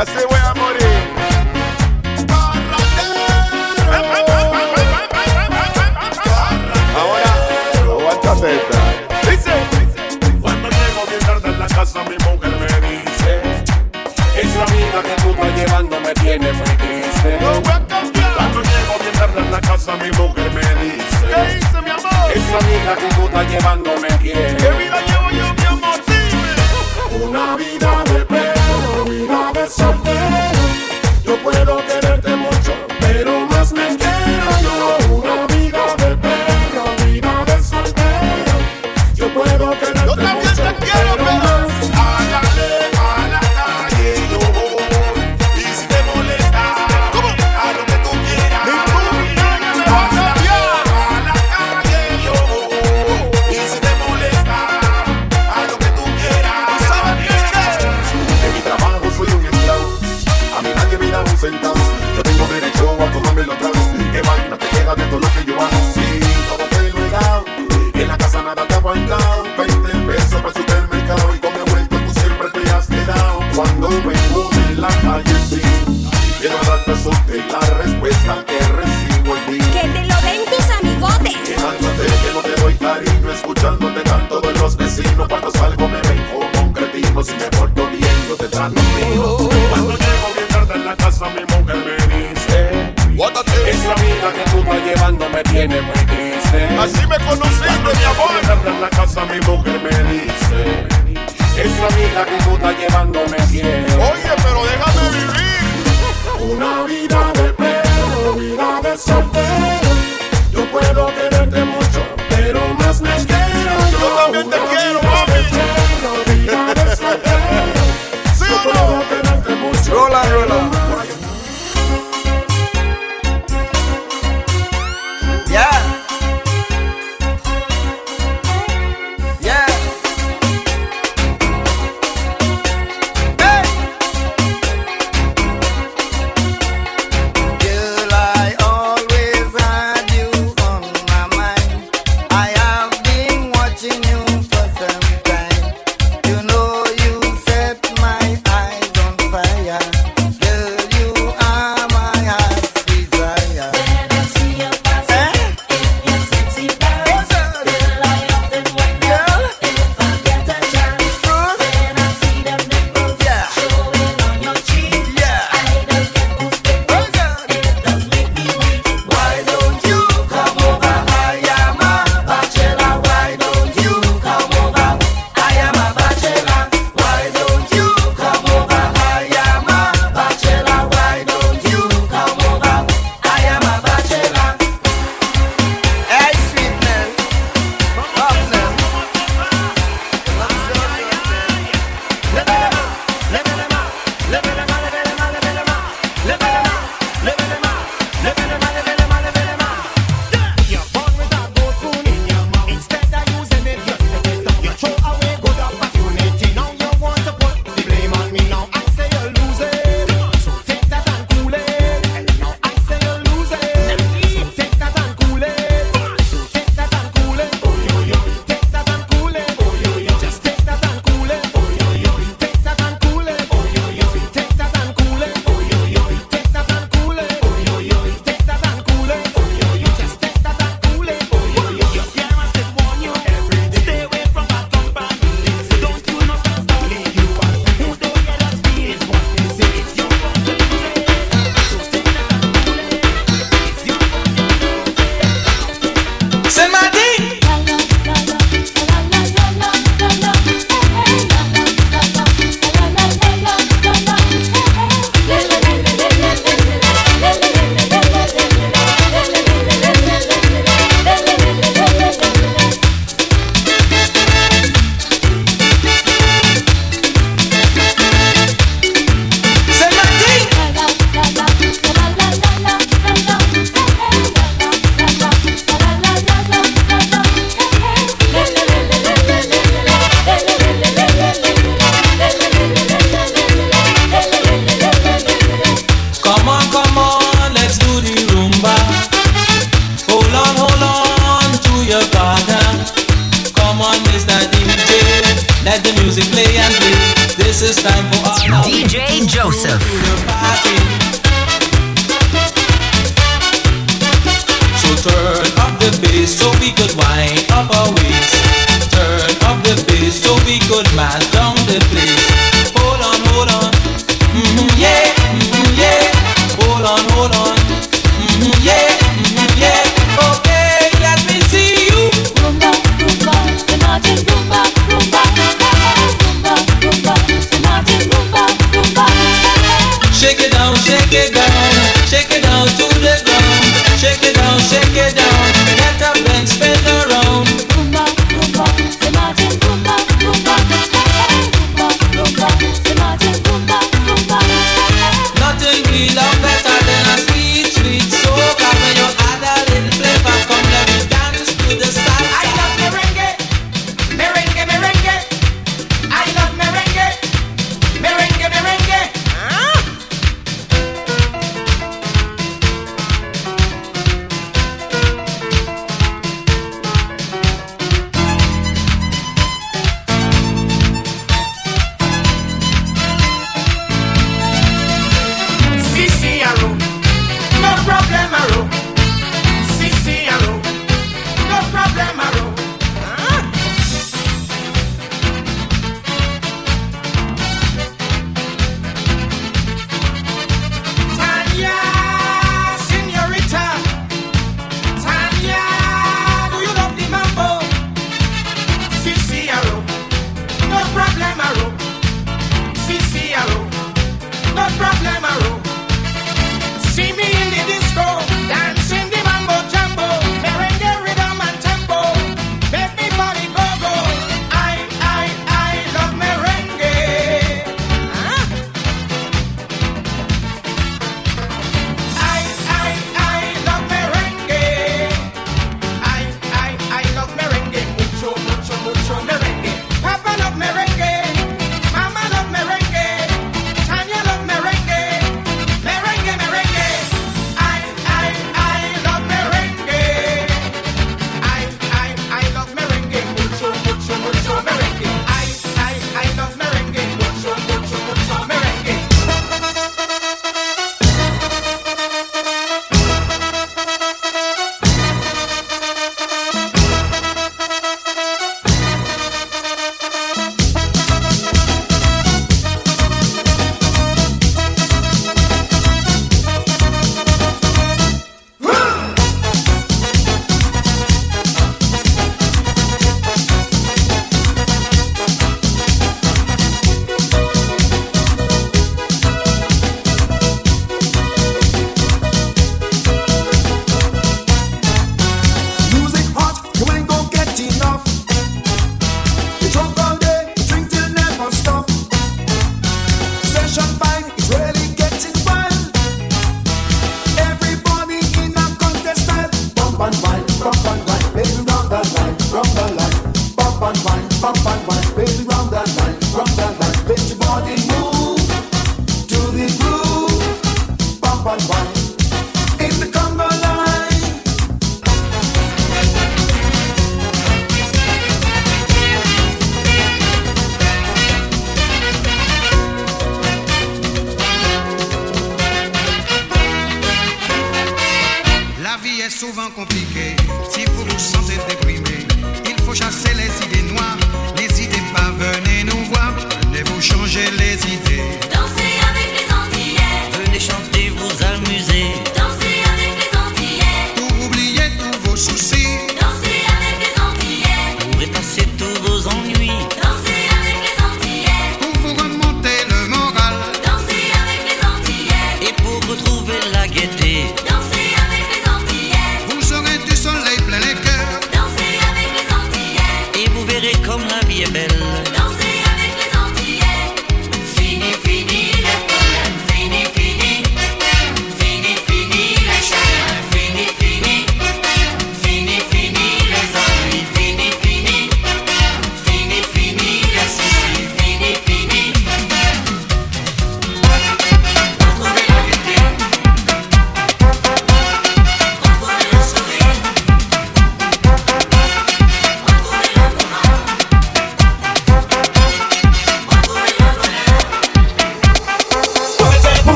y 0.00 0.02
así 0.02 0.24
voy 0.28 0.38
a 0.38 0.54
morir. 0.54 0.80
Ahora, 6.96 7.32
aguántate 7.82 8.56
esta. 8.56 8.78
Dice. 9.30 9.52
Cuando 10.40 10.68
llego 10.68 11.06
bien 11.06 11.20
tarde 11.20 11.48
en 11.48 11.58
la 11.58 11.66
casa, 11.66 12.02
mi 12.04 12.16
mujer 12.16 12.52
me 12.60 12.88
dice: 12.88 13.42
Esa 14.40 14.62
amiga 14.64 15.02
que 15.02 15.14
tú 15.22 15.28
estás 15.30 15.52
llevando 15.56 16.00
me 16.00 16.14
tiene 16.14 16.52
muy 16.52 16.76
triste. 16.76 17.38
Cuando 17.40 18.60
llego 18.62 18.94
bien 19.00 19.14
tarde 19.18 19.40
en 19.40 19.50
la 19.50 19.60
casa, 19.60 19.96
mi 19.96 20.10
mujer 20.12 20.50
me 20.52 20.74
dice: 20.82 21.26
¿Qué 21.28 21.54
dice 21.56 21.82
mi 21.82 21.90
amor? 21.90 22.30
Esa 22.34 22.58
amiga 22.58 22.96
que 22.96 23.14
tú 23.14 23.22
estás 23.26 23.50
llevando 23.50 23.90
me 24.00 24.08
tiene. 24.18 24.49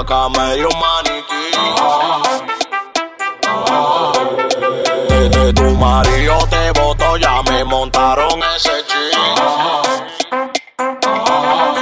la 0.00 0.06
cama 0.06 0.54
y 0.56 0.62
un 0.62 0.72
maniquí. 0.78 1.50
Oh, 1.80 2.22
oh, 3.48 4.12
oh, 4.12 5.52
tu 5.54 5.76
marido 5.76 6.38
te 6.48 6.70
votó, 6.80 7.16
ya 7.16 7.42
me 7.42 7.64
montaron 7.64 8.40
ese 8.56 8.84
ching. 8.86 9.10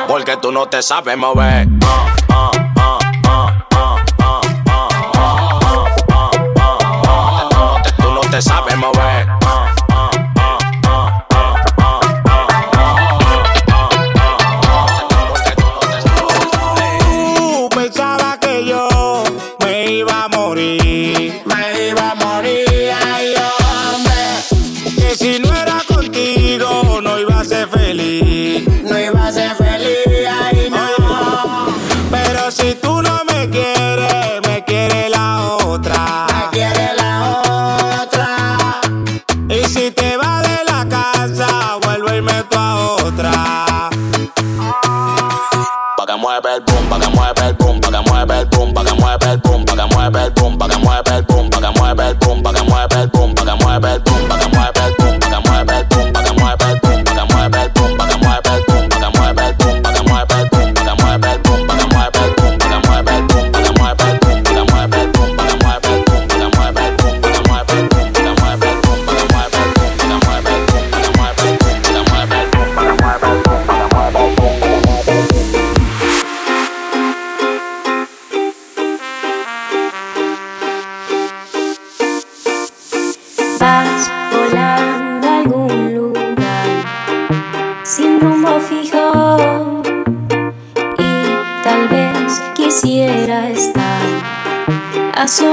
Porque 0.09 0.37
tú 0.39 0.51
no 0.51 0.69
te 0.69 0.83
sabes 0.83 1.17
mover. 1.17 1.69
Tú 7.99 8.13
no 8.13 8.21
te 8.31 8.43
sabes 8.43 8.77
mover. 8.77 9.28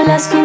las 0.08 0.28
que 0.28 0.45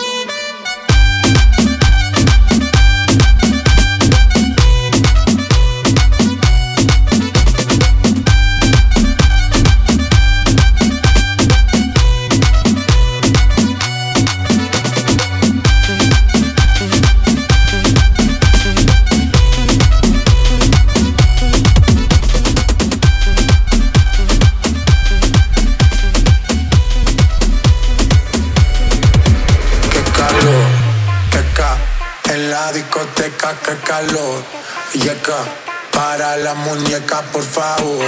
Para 35.93 36.35
la 36.37 36.53
muñeca, 36.55 37.21
por 37.31 37.43
favor. 37.43 38.05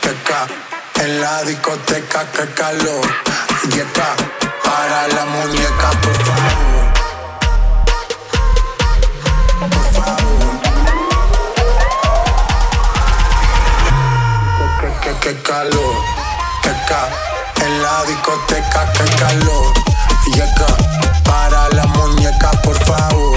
Que 0.00 0.14
ca 0.22 0.46
en 1.02 1.20
la 1.20 1.42
discoteca, 1.42 2.24
qué 2.32 2.46
calor. 2.54 3.06
Y 3.70 3.80
acá, 3.80 4.14
para 4.64 5.08
la 5.08 5.24
muñeca, 5.26 5.90
por 6.00 6.16
favor. 6.24 6.84
Por 9.74 9.86
favor. 9.92 10.60
Que, 14.80 14.88
que, 15.02 15.18
que 15.20 15.42
calor, 15.42 15.96
que 16.62 16.70
ca 16.88 17.08
en 17.64 17.82
la 17.82 18.04
discoteca, 18.04 18.92
qué 18.92 19.04
calor. 19.16 19.72
Y 20.26 20.40
acá, 20.40 20.74
para 21.24 21.68
la 21.70 21.84
muñeca, 21.84 22.50
por 22.62 22.76
favor. 22.84 23.36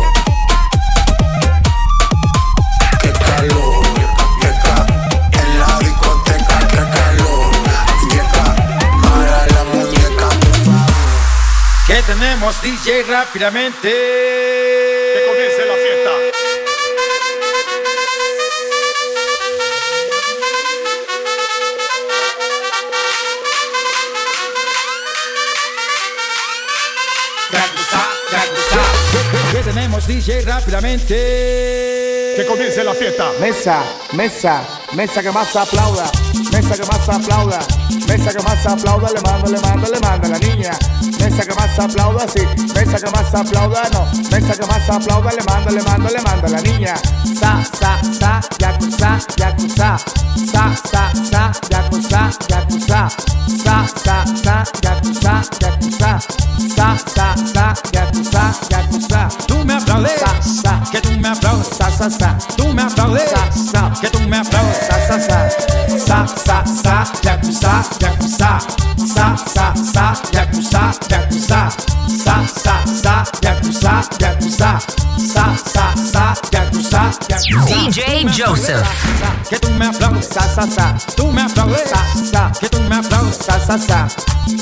¿Qué 12.01 12.13
tenemos, 12.13 12.59
DJ, 12.63 13.03
rápidamente? 13.03 13.89
Que 13.89 15.23
comience 15.27 15.65
la 15.67 15.75
fiesta. 15.75 16.11
¿Qué 29.51 29.63
tenemos, 29.63 30.07
DJ, 30.07 30.41
rápidamente? 30.41 31.13
Que 32.35 32.45
comience 32.47 32.83
la 32.83 32.95
fiesta. 32.95 33.31
Mesa, 33.39 33.83
mesa, 34.13 34.67
mesa 34.93 35.21
que 35.21 35.31
más 35.31 35.55
aplauda, 35.55 36.09
mesa 36.51 36.75
que 36.75 36.85
más 36.85 37.09
aplauda, 37.09 37.59
mesa 38.07 38.31
que 38.31 38.43
más 38.43 38.65
aplauda, 38.65 39.09
le 39.11 39.21
mando, 39.21 39.51
le 39.51 39.59
mando, 39.59 39.87
le 39.91 39.99
mando 39.99 40.27
a 40.27 40.29
la 40.29 40.39
niña. 40.39 40.71
Mesa 41.19 41.45
que 41.45 41.53
más 41.53 41.79
aplauda, 41.79 42.25
sí, 42.27 42.41
mesa 42.73 42.97
que 42.97 43.11
más 43.11 43.33
aplauda, 43.33 43.83
no, 43.93 44.05
mesa 44.29 44.53
que 44.53 44.65
más 44.65 44.89
aplauda, 44.89 45.31
le 45.31 45.43
mando, 45.43 45.69
le 45.71 45.81
mando, 45.83 46.09
le 46.09 46.21
mando 46.21 46.47
a 46.47 46.49
la 46.49 46.61
niña. 46.61 46.95
Sa, 47.39 47.63
sa, 47.79 47.99
sa, 48.19 48.41
yakuza, 48.59 49.19
yakuza, 49.37 49.97
sa, 50.51 50.75
sa, 50.91 51.11
sa, 51.31 51.51
yakuza, 51.69 52.29
yakuza, 52.49 53.09
sa, 53.63 53.87
sa, 54.03 54.25
sa, 54.43 54.63
yakuza, 54.81 55.41
yakuza, 55.61 56.19
sa, 56.75 56.97
sa, 57.15 57.35
sa, 57.53 57.73
yakuza, 57.91 58.53
yakuza. 58.69 59.29
Tú 59.47 59.63
me 59.65 59.73
aplaudes, 59.73 60.11
Sa, 60.19 60.41
sa, 60.41 60.70
que 60.89 61.01
tú 61.01 61.11
me 61.19 61.27
aplaudes, 61.27 61.67
sa, 61.67 61.89
sa, 61.91 62.09
sa. 62.09 62.37
tú 62.57 62.73
me 62.73 62.81
aplaudes, 62.81 63.29
Sa, 63.29 63.51
sa. 63.71 63.91
que 64.01 64.09
tú 64.09 64.19
me 64.27 64.37
aplaudes. 64.37 64.77
sa 64.87 64.97
sa 65.07 65.19
sa 65.19 65.39
sa 65.97 66.25
sa 66.25 66.65
sa 66.65 67.05
yakuza 67.23 67.83
yakuza 68.01 68.59
sa 69.15 69.35
sa 69.53 69.73
sa 69.75 70.13
yakuza 70.33 70.91
yakuza 71.09 71.69
sa 72.23 72.45
sa 72.47 72.75
sa 72.85 73.23
yakuza 73.25 73.40
DJ 77.51 78.27
Joseph. 78.37 78.87
Que 79.49 79.59
tú 79.59 79.69
me 79.71 79.85
aplaudes, 79.85 80.27
sa 80.27 80.41
sa 80.41 80.65
sa. 80.65 80.95
Tú 81.15 81.31
me 81.31 81.41
aplaudes, 81.41 81.89
sa 81.89 82.05
sa. 82.31 82.51
Que 82.59 82.69
tú 82.69 82.79
me 82.89 82.95
aplaudes. 82.95 83.37
sa 83.37 83.59
sa 83.59 83.77
sa. 83.77 84.07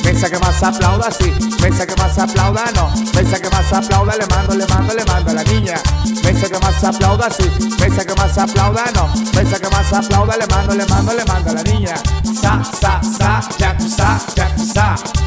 Mesa 0.04 0.30
que 0.30 0.40
más 0.40 0.64
aplauda 0.64 1.12
sí. 1.12 1.32
Mesa 1.62 1.86
que 1.86 1.96
más 1.96 2.18
aplauda 2.18 2.64
no. 2.76 2.90
Mesa 3.14 3.40
que 3.40 3.50
más 3.50 3.72
aplauda 3.72 4.16
le 4.16 4.26
mando 4.28 4.56
le 4.56 4.66
mando 4.68 4.94
le 4.94 5.06
mando 5.06 5.32
a 5.32 5.34
la 5.36 5.44
niña. 5.44 5.76
Mesa 6.24 6.50
que 6.50 6.60
más 6.60 6.84
aplauda 6.84 7.30
sí. 7.30 7.50
Mesa 7.80 8.06
que 8.06 8.16
más 8.16 8.38
aplauda 8.38 8.86
no. 8.96 9.08
Mesa 9.36 9.60
que 9.60 9.70
más 9.70 9.94
aplauda 9.94 10.38
le 10.38 10.48
mando 10.48 10.74
le 10.74 10.86
mando 10.88 11.14
le 11.14 11.26
mando 11.26 11.52
a 11.52 11.54
la 11.54 11.64
niña. 11.64 11.96
Sa 12.42 12.64
sa 12.64 13.02
sa 13.04 13.42
yakuza 13.60 14.20
yakuza 14.36 14.98
sa 14.98 15.19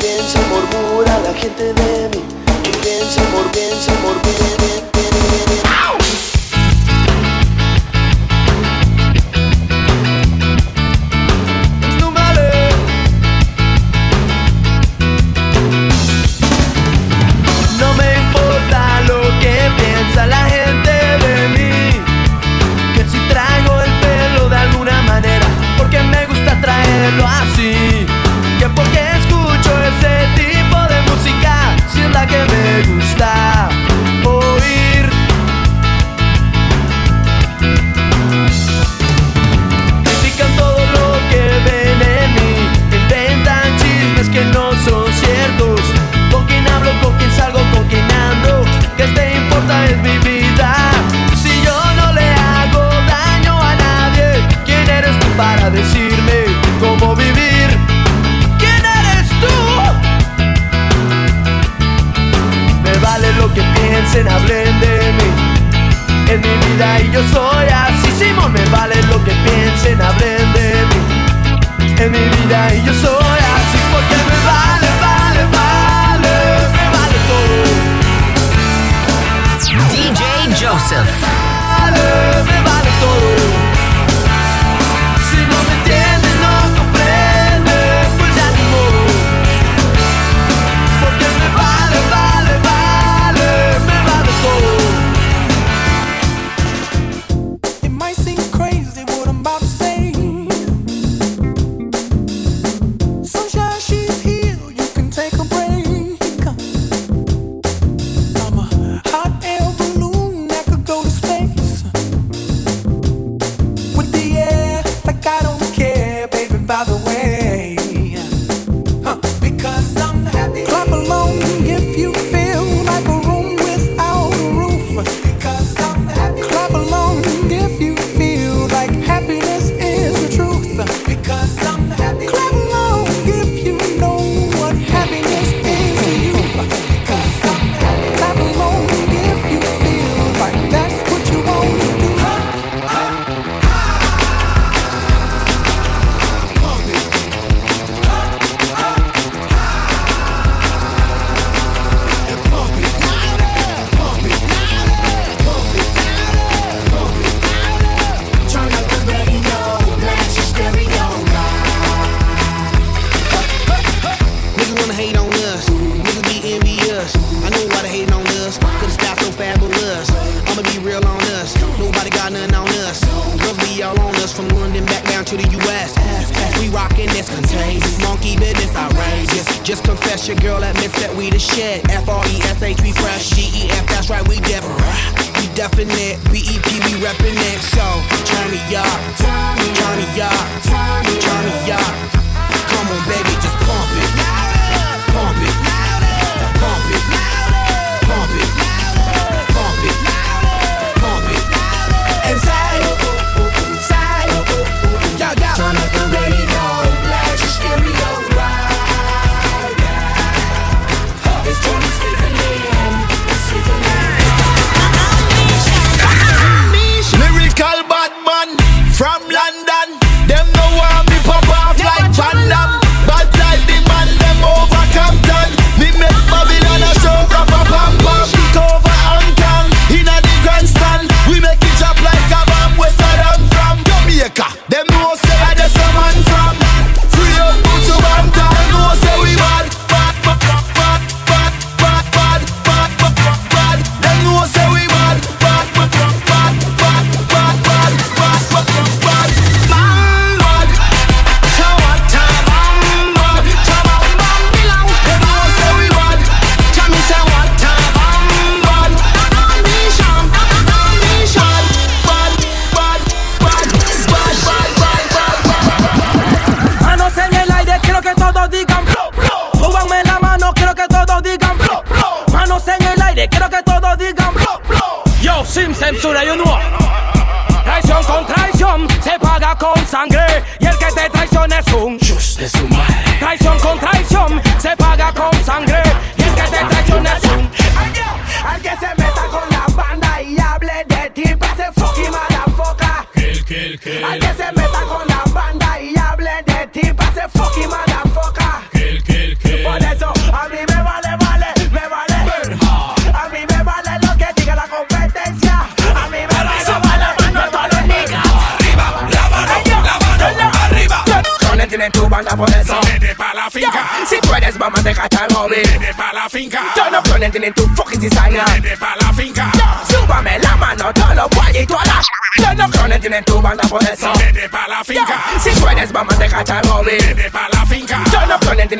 bien 0.00 0.28
se 0.28 0.38
murmura 0.48 1.18
la 1.20 1.32
gente 1.34 1.72
de 1.74 2.08
mí. 2.08 2.30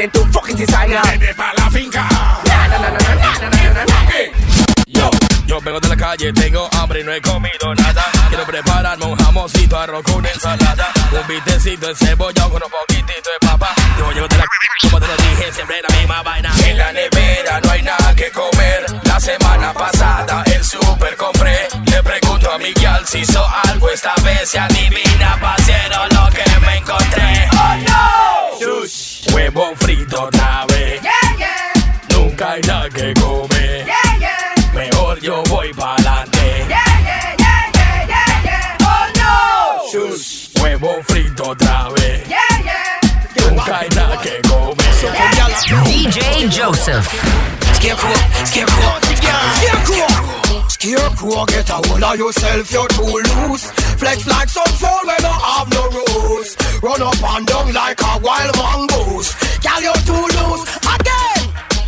tiene 0.01 0.13
tu 0.13 0.25
fucking 0.33 0.57
cizaña. 0.57 1.03
Vete 1.03 1.35
pa' 1.35 1.53
la 1.57 1.71
finca. 1.71 2.09
Yo, 4.87 5.11
yo 5.47 5.61
vengo 5.61 5.81
de 5.81 5.89
la 5.89 5.97
calle, 5.97 6.33
tengo 6.33 6.69
hambre 6.73 7.01
y 7.01 7.05
no 7.05 7.13
he 7.13 7.21
comido 7.21 7.75
nada. 7.77 8.05
Quiero 8.29 8.45
prepararme 8.45 9.05
un 9.05 9.17
jamoncito, 9.17 9.79
arroz 9.79 10.03
con 10.03 10.25
ensalada. 10.25 10.89
Un 11.13 11.27
bistecito 11.27 11.87
de 11.89 11.95
Joseph. 46.91 47.23
Scarecrow, 47.77 48.15
scarecrow, 48.45 48.99
scarecrow. 49.15 50.69
Scarecrow, 50.69 51.45
get 51.47 51.71
a 51.71 51.75
hold 51.87 52.03
of 52.03 52.19
yourself, 52.19 52.73
you're 52.73 52.89
too 52.89 53.23
loose. 53.31 53.71
Flex 54.01 54.27
like 54.27 54.49
some 54.49 54.73
fool 54.75 54.99
when 55.05 55.23
no 55.23 55.31
have 55.31 55.71
no 55.71 55.87
rules. 55.89 56.57
Run 56.83 57.01
up 57.01 57.23
and 57.23 57.47
down 57.47 57.73
like 57.73 58.01
a 58.03 58.19
wild 58.19 58.57
mongoose. 58.57 59.31
Girl, 59.63 59.81
you're 59.81 60.03
too 60.03 60.27
loose 60.35 60.65
again. 60.83 61.43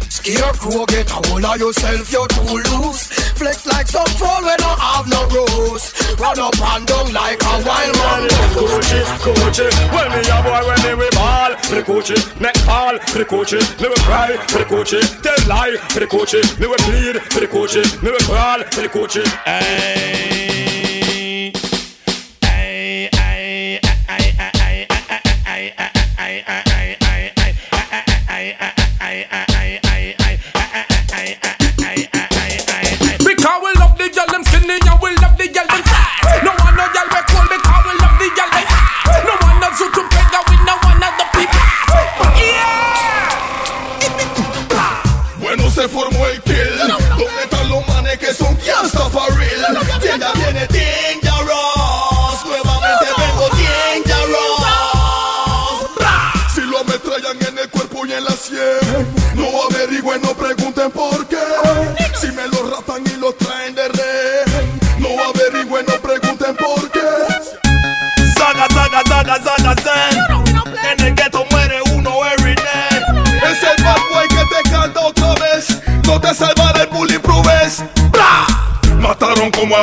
Scarecrow, 0.09 0.86
get 0.86 1.11
a 1.11 1.14
hold 1.14 1.44
of 1.46 1.59
yourself, 1.59 2.12
you're 2.12 2.28
too 2.28 2.62
loose. 2.70 3.03
Flex 3.34 3.66
like 3.66 3.88
some 3.88 4.07
fool 4.07 4.40
when 4.46 4.57
no 4.61 4.70
have 4.78 5.09
no 5.09 5.26
rules. 5.34 5.91
Run 6.23 6.39
up 6.39 6.55
and 6.55 6.87
down 6.87 7.12
like 7.12 7.43
a 7.43 7.55
wild 7.66 7.97
man. 7.99 8.29
Kuchi, 8.55 9.01
kuchi 9.25 9.66
When 9.93 10.09
me 10.14 10.23
a 10.31 10.39
boy 10.47 10.62
when 10.68 10.79
me 10.87 10.95
we 11.03 11.11
ball 11.11 11.51
Prikuchi, 11.66 12.14
neck 12.41 12.57
fall 12.59 12.97
me 13.83 13.89
we 13.89 13.95
cry 14.07 14.37
Prikuchi, 14.47 15.01
tell 15.20 15.49
lie 15.49 15.77
me 16.61 16.68
we 16.68 16.77
plead 16.87 17.16
Prikuchi, 17.35 17.83
me 18.05 18.11
we 18.12 18.18
crawl 18.18 18.61
Prikuchi 18.70 19.27
Hey. 19.45 20.51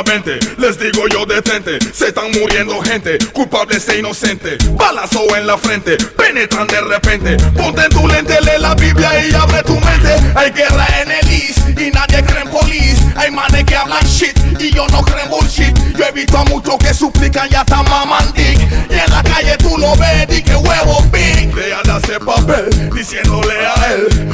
a 0.00 0.02
20, 0.02 0.38
les 0.58 0.78
digo 0.78 1.06
yo 1.08 1.26
de 1.26 1.42
frente 1.42 1.78
Se 1.92 2.08
están 2.08 2.30
muriendo 2.32 2.80
gente, 2.82 3.18
culpables 3.32 3.88
e 3.88 3.98
inocentes. 3.98 4.58
Balazo 4.76 5.36
en 5.36 5.46
la 5.46 5.58
frente, 5.58 5.96
penetran 6.16 6.66
de 6.66 6.80
repente. 6.80 7.36
Ponte 7.54 7.82
en 7.82 7.90
tu 7.90 8.06
lente, 8.06 8.40
lee 8.40 8.58
la 8.58 8.74
Biblia 8.74 9.26
y 9.26 9.34
abre 9.34 9.62
tu 9.62 9.74
mente. 9.74 10.14
Hay 10.34 10.50
guerra 10.52 10.86
en 11.02 11.10
el 11.10 11.28
East 11.30 11.58
y 11.78 11.90
nadie 11.90 12.24
cree 12.24 12.42
en 12.42 12.50
police. 12.50 13.02
Hay 13.16 13.30
manes 13.30 13.64
que 13.64 13.76
hablan 13.76 14.04
shit 14.04 14.36
y 14.58 14.70
yo 14.72 14.86
no 14.88 15.02
creo 15.02 15.24
en 15.24 15.96
Yo 15.96 16.04
he 16.04 16.36
a 16.36 16.44
muchos 16.44 16.76
que 16.78 16.94
suplican 16.94 17.48
y 17.50 17.54
hasta 17.54 17.82
maman 17.82 18.32
dick. 18.34 18.58
Y 18.90 18.94
en 18.94 19.10
la 19.10 19.22
calle 19.22 19.56
tú 19.58 19.76
lo 19.78 19.94
ves 19.96 20.26
y 20.36 20.42
que 20.42 20.56
huevo 20.56 21.02
big. 21.12 21.54
Léale 21.54 21.98
ese 22.02 22.20
papel 22.20 22.90
diciéndole 22.94 23.66
a 23.66 23.92
él 23.92 24.30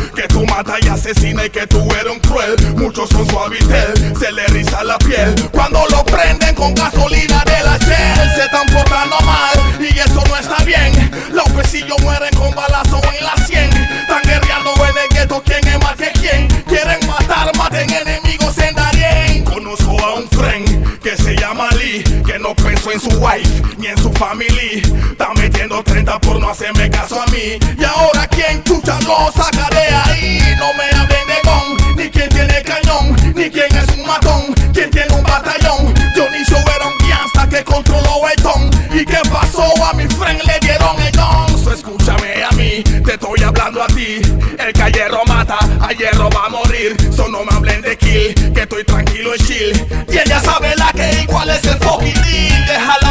Matas 0.57 0.79
y 0.83 0.89
asesinas 0.89 1.45
y 1.45 1.51
que 1.51 1.67
tú 1.67 1.87
eres 2.01 2.11
un 2.11 2.19
cruel. 2.19 2.57
Muchos 2.77 3.11
con 3.11 3.29
su 3.29 3.39
habitel 3.39 3.93
se 4.19 4.33
le 4.33 4.47
riza 4.47 4.83
la 4.85 4.97
piel. 4.97 5.35
Cuando 5.51 5.85
lo 5.91 6.03
prenden 6.03 6.55
con 6.55 6.75
gasolina 6.75 7.45
de 7.45 7.63
la 7.63 7.77
Shell 7.77 8.31
Se 8.35 8.45
están 8.45 8.67
portando 8.69 9.21
mal 9.21 9.53
y 9.79 9.99
eso 9.99 10.23
no 10.27 10.35
está 10.35 10.65
bien. 10.65 11.11
Los 11.31 11.45
pesillos 11.51 12.01
mueren 12.01 12.35
con 12.35 12.55
balazo 12.55 13.03
en 13.19 13.23
la 13.23 13.37
sien. 13.45 13.71
Están 14.01 14.23
guerreando 14.23 14.73
en 14.77 14.97
el 14.97 15.19
gueto 15.19 15.43
quién 15.45 15.69
es 15.69 15.79
más 15.83 15.95
que 15.95 16.11
quién 16.13 16.49
Quieren 16.67 17.07
matar, 17.07 17.55
maten 17.59 17.91
enemigos 17.91 18.57
en 18.57 18.75
Darien. 18.75 19.45
Conozco 19.45 20.03
a 20.03 20.15
un 20.15 20.29
friend 20.31 21.01
que 21.01 21.19
se 21.19 21.37
llama 21.37 21.69
Lee 21.73 22.03
Que 22.25 22.39
no 22.39 22.55
pensó 22.55 22.93
en 22.93 23.01
su 23.01 23.11
wife 23.19 23.63
ni 23.77 23.89
en 23.89 23.99
su 23.99 24.11
family. 24.15 24.81
Está 25.11 25.35
metiendo 25.35 25.83
30 25.83 26.19
por 26.21 26.41
no 26.41 26.49
hacerme 26.49 26.89
caso 26.89 27.21
a 27.21 27.27
mí. 27.27 27.59
Y 27.79 27.85
ahora 27.85 28.27
quién 28.29 28.65
chucha 28.65 28.99
lo 29.01 29.31
saca 29.33 29.69
de 29.69 29.95
ahí 29.95 30.16
No 30.59 30.73
me 30.75 30.85
hablen 30.99 31.27
de 31.29 31.41
gon, 31.45 31.97
ni 31.97 32.11
quién 32.11 32.29
tiene 32.31 32.63
cañón 32.63 33.15
Ni 33.35 33.51
quién 33.51 33.75
es 33.77 33.97
un 33.97 34.07
matón, 34.07 34.55
quién 34.73 34.91
tiene 34.91 35.15
un 35.15 35.23
batallón. 35.23 35.95
Johnny 36.15 36.43
Show 36.45 36.61
era 36.75 36.87
un 36.87 37.09
gangsta 37.09 37.49
que 37.49 37.63
controló 37.65 38.27
el 38.29 38.43
ton. 38.43 38.71
¿Y 38.93 39.05
qué 39.05 39.19
pasó? 39.31 39.65
A 39.85 39.93
mi 39.93 40.07
friend 40.09 40.43
le 40.45 40.59
dieron 40.61 41.01
el 41.01 41.13
don. 41.13 41.63
So 41.63 41.73
escúchame 41.73 42.43
a 42.43 42.51
mí, 42.53 42.83
te 42.83 43.13
estoy 43.13 43.43
hablando 43.43 43.83
a 43.83 43.87
ti. 43.89 44.21
El 44.59 44.73
que 44.73 44.83
a 44.83 44.89
hierro 44.89 45.23
mata, 45.27 45.59
a 45.81 45.93
hierro 45.93 46.31
va 46.31 46.47
a 46.47 46.49
morir. 46.49 46.97
So 47.15 47.29
no 47.29 47.45
me 47.45 47.55
hablen 47.55 47.83
de 47.83 47.97
kill, 47.99 48.53
que 48.55 48.63
estoy 48.63 48.85
tranquilo 48.85 49.35
y 49.35 49.39
chill. 49.39 49.87
Y 50.09 50.19
ella 50.19 50.41
sabe 50.41 50.75
la 50.77 50.91
que 50.93 51.27
cuál 51.27 51.51
es 51.51 51.65
el 51.65 51.77
fucking 51.79 52.15
deal. 52.23 52.67
Deja 52.67 53.06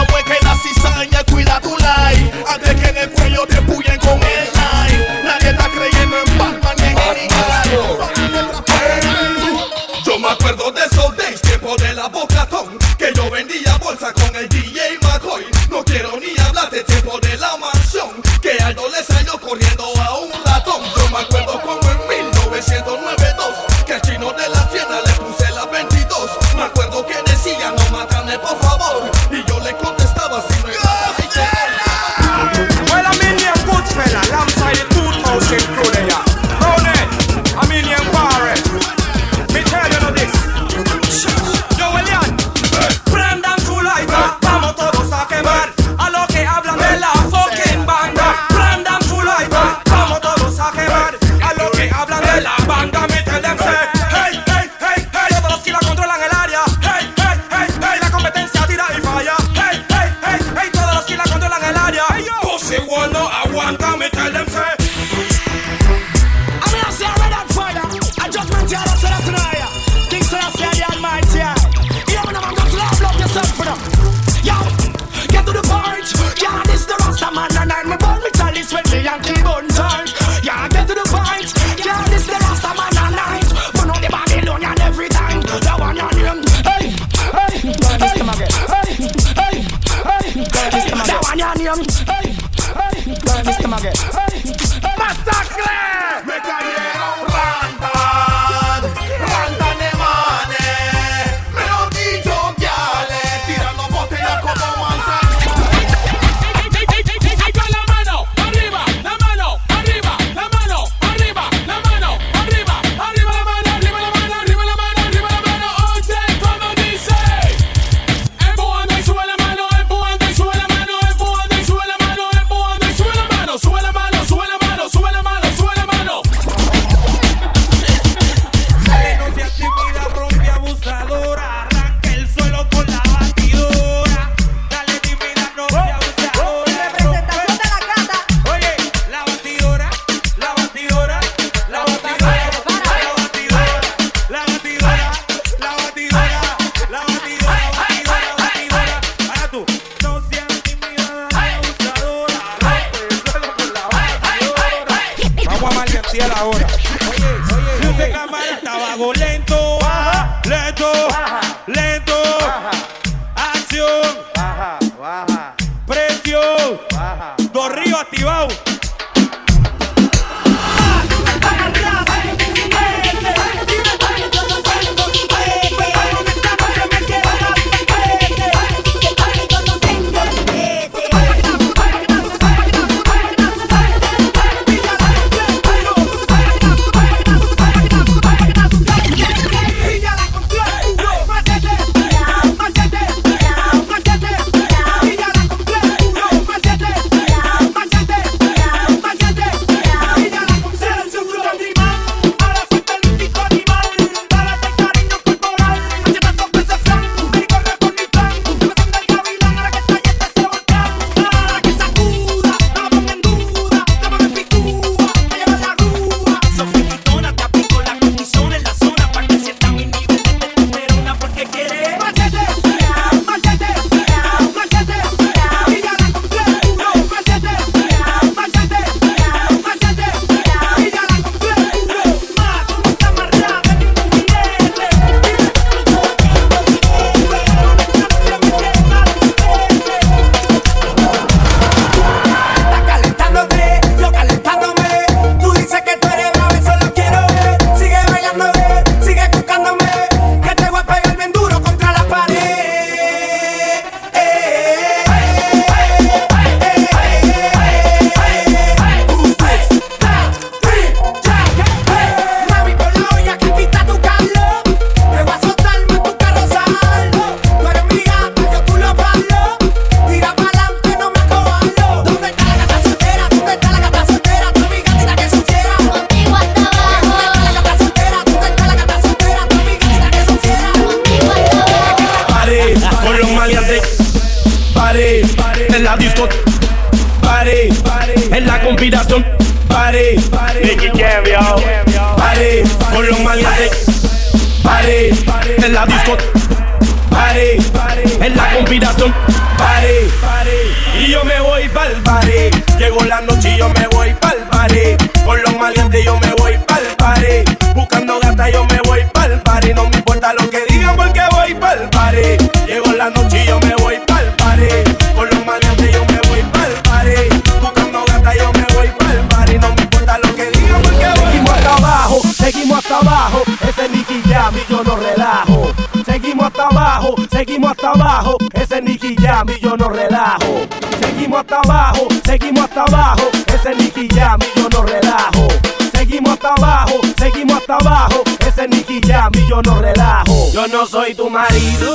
seguimos 327.35 327.71
hasta 327.71 327.89
abajo. 327.91 328.37
Ese 328.53 328.81
Nicky 328.81 329.15
Jam 329.15 329.47
y 329.49 329.59
yo 329.59 329.75
no 329.75 329.89
relajo. 329.89 330.67
Seguimos 331.01 331.41
hasta 331.41 331.59
abajo, 331.59 332.07
seguimos 332.23 332.63
hasta 332.63 332.83
abajo. 332.83 333.29
Ese 333.47 333.75
Nicky 333.75 334.07
Jam 334.15 334.39
y 334.41 334.59
yo 334.59 334.69
no 334.69 334.83
relajo. 334.83 335.47
Seguimos 335.93 336.33
hasta 336.33 336.53
abajo, 336.53 337.01
seguimos 337.17 337.57
hasta 337.57 337.75
abajo. 337.75 338.23
Ese 338.39 338.67
Nicky 338.67 339.01
Jam 339.05 339.31
y 339.35 339.49
yo 339.49 339.61
no 339.61 339.81
relajo. 339.81 340.51
Yo 340.53 340.67
no 340.67 340.85
soy 340.85 341.13
tu 341.13 341.29
marido, 341.29 341.93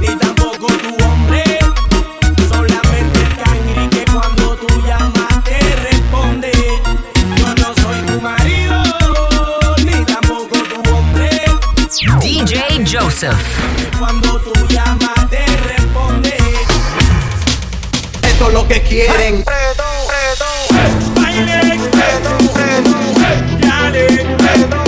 ni 0.00 0.08
tampoco 0.16 0.66
tu 0.66 0.97
Joseph. 12.90 13.36
Cuando 13.98 14.40
tú 14.40 14.52
llamas, 14.68 15.28
te 15.28 15.44
responde. 15.44 16.34
Esto 18.22 18.48
es 18.48 18.54
lo 18.54 18.66
que 18.66 18.80
quieren. 18.82 19.44
Hey. 19.46 19.74
Baile, 21.14 21.60
hey. 21.64 21.80
Hey. 24.40 24.87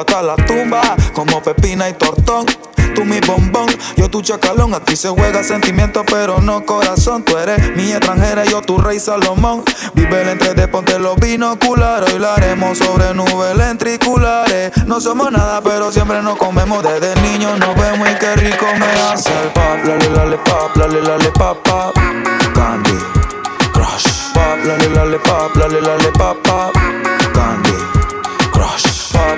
hasta 0.00 0.22
la 0.22 0.36
tumba, 0.36 0.80
como 1.14 1.42
pepina 1.42 1.88
y 1.88 1.92
tortón. 1.94 2.46
Tú 2.94 3.04
mi 3.04 3.20
bombón, 3.20 3.68
yo 3.96 4.10
tu 4.10 4.20
chacalón. 4.20 4.74
Aquí 4.74 4.96
se 4.96 5.08
juega 5.08 5.44
sentimiento, 5.44 6.04
pero 6.04 6.40
no 6.40 6.64
corazón. 6.64 7.22
Tú 7.22 7.36
eres 7.38 7.76
mi 7.76 7.92
extranjera, 7.92 8.44
yo 8.44 8.62
tu 8.62 8.78
rey 8.78 8.98
Salomón. 8.98 9.62
Vive 9.94 10.22
el 10.22 10.28
entre 10.30 10.54
de 10.54 10.66
ponte 10.66 10.98
los 10.98 11.16
binoculares. 11.16 12.12
Hoy 12.12 12.18
la 12.18 12.34
haremos 12.34 12.78
sobre 12.78 13.14
nubes 13.14 13.54
lentriculares. 13.56 14.72
No 14.86 15.00
somos 15.00 15.30
nada, 15.30 15.60
pero 15.60 15.92
siempre 15.92 16.20
nos 16.22 16.36
comemos. 16.36 16.82
Desde 16.82 17.14
niños 17.22 17.58
nos 17.58 17.74
vemos 17.76 18.08
y 18.10 18.14
qué 18.14 18.34
rico 18.36 18.66
me 18.78 18.86
hace 19.02 19.30
el 19.42 19.48
pop. 19.50 19.84
La 19.84 19.96
le 19.96 20.10
la 20.10 20.26
le 20.26 20.36
pop, 20.38 20.76
la 20.76 20.88
la 20.88 21.32
pop, 21.32 21.58
pop. 21.62 21.94
Candy, 22.54 22.98
crush. 23.72 24.32
Pop, 24.34 24.64
la 24.64 24.76
le 24.76 24.88
la 24.90 25.04
le 25.04 25.18
pop, 25.18 25.56
la 25.56 25.68
la 25.68 26.12
pop, 26.12 26.36
pop. 26.42 26.74
Candy 27.32 27.89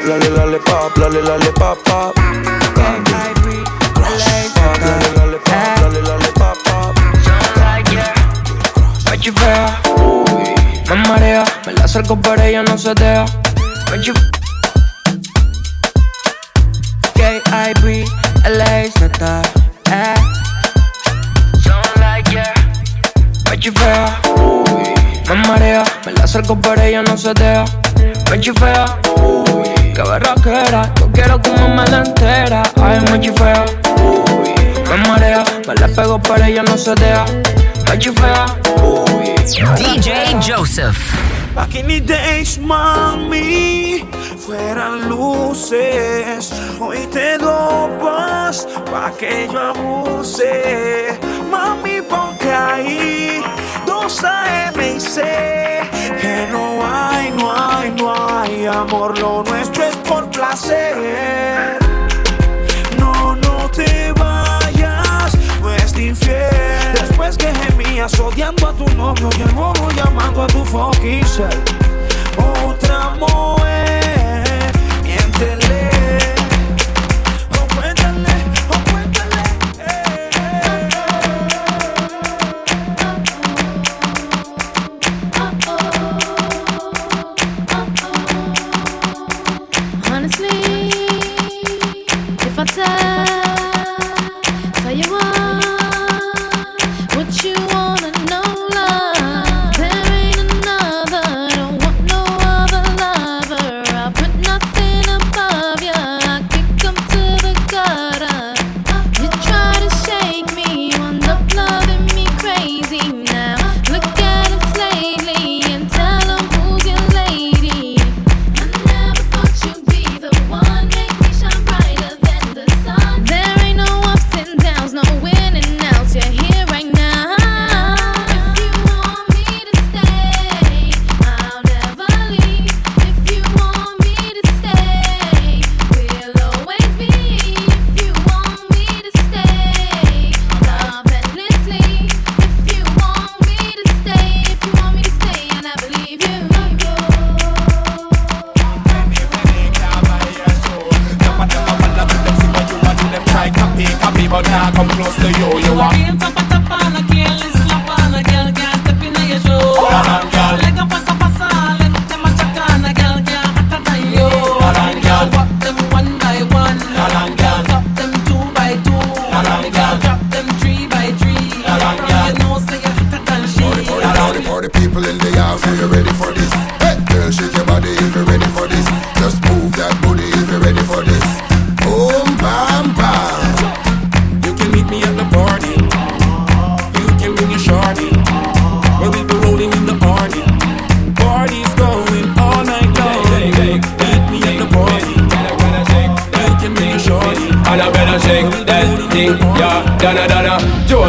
lale, 0.06 0.30
lale, 0.30 0.58
pop, 0.58 0.96
lale, 0.96 1.22
lale, 1.22 1.52
pop, 1.52 1.78
pop. 1.84 2.14
Me 10.88 10.96
marea, 11.08 11.44
me 11.66 11.72
la 11.72 11.84
acerco 11.84 12.20
pero 12.20 12.42
ella 12.42 12.62
no 12.62 12.76
se 12.76 12.92
deja 12.94 13.24
Me 13.90 14.00
chif... 14.00 14.14
K.I.B. 17.14 18.04
L.A. 18.44 18.90
Z. 18.90 19.42
Eh 19.90 20.14
Sound 21.62 21.86
like 21.96 22.30
yeah 22.30 22.52
Me 23.48 23.58
chifea 23.58 24.20
Me 25.28 25.34
marea, 25.48 25.84
me 26.04 26.12
la 26.12 26.24
acerco 26.24 26.60
pero 26.60 26.82
ella 26.82 27.02
no 27.02 27.16
se 27.16 27.32
deja 27.32 27.64
Me 28.30 28.38
chifea 28.38 28.84
Uy 29.16 29.71
Qué 29.94 30.00
barraquera, 30.00 30.90
yo 30.98 31.10
quiero 31.12 31.42
comerme 31.42 31.84
la 31.90 31.98
entera. 31.98 32.62
Ay, 32.80 32.98
muy 33.10 33.28
fea, 33.28 33.64
uy, 34.00 34.54
me 34.88 35.08
marea. 35.08 35.44
Me 35.68 35.74
la 35.74 35.88
pego, 35.88 36.18
pero 36.18 36.44
ella 36.44 36.62
no 36.62 36.78
se 36.78 36.94
deja. 36.94 37.26
Muy 37.86 38.00
fea, 38.00 38.46
uy. 38.82 39.34
DJ 39.76 40.38
Joseph. 40.40 40.98
Back 41.54 41.74
in 41.74 41.88
the 41.88 42.00
days, 42.00 42.58
mami, 42.58 44.08
fueran 44.38 45.10
luces. 45.10 46.50
Hoy 46.80 47.06
te 47.12 47.36
dopas 47.36 48.66
pa' 48.90 49.12
que 49.18 49.46
yo 49.52 49.60
abuse. 49.60 51.18
Mami, 51.50 52.00
ponte 52.00 52.50
ahí, 52.50 53.42
dos 53.84 54.24
AM 54.24 54.80
y 54.80 54.98
C 54.98 55.91
que 56.20 56.46
no 56.50 56.80
hay, 56.84 57.30
no 57.30 57.52
hay, 57.52 57.90
no 57.90 58.14
hay 58.14 58.66
amor. 58.66 59.18
Lo 59.18 59.42
nuestro 59.42 59.84
es 59.84 59.96
por 59.96 60.28
placer. 60.30 61.78
No, 62.98 63.34
no 63.36 63.70
te 63.70 64.12
vayas, 64.12 65.36
no 65.60 65.72
es 65.72 65.96
infiel. 65.98 66.94
Después 67.00 67.36
que 67.36 67.52
gemías 67.54 68.18
odiando 68.20 68.68
a 68.68 68.72
tu 68.72 68.88
novio 68.94 69.28
y 69.38 69.42
el 69.42 69.50
bobo 69.50 69.90
llamando 69.96 70.42
a 70.42 70.46
tu 70.46 70.64
fucking. 70.64 71.24
Otra 72.64 73.10
mujer, 73.18 74.01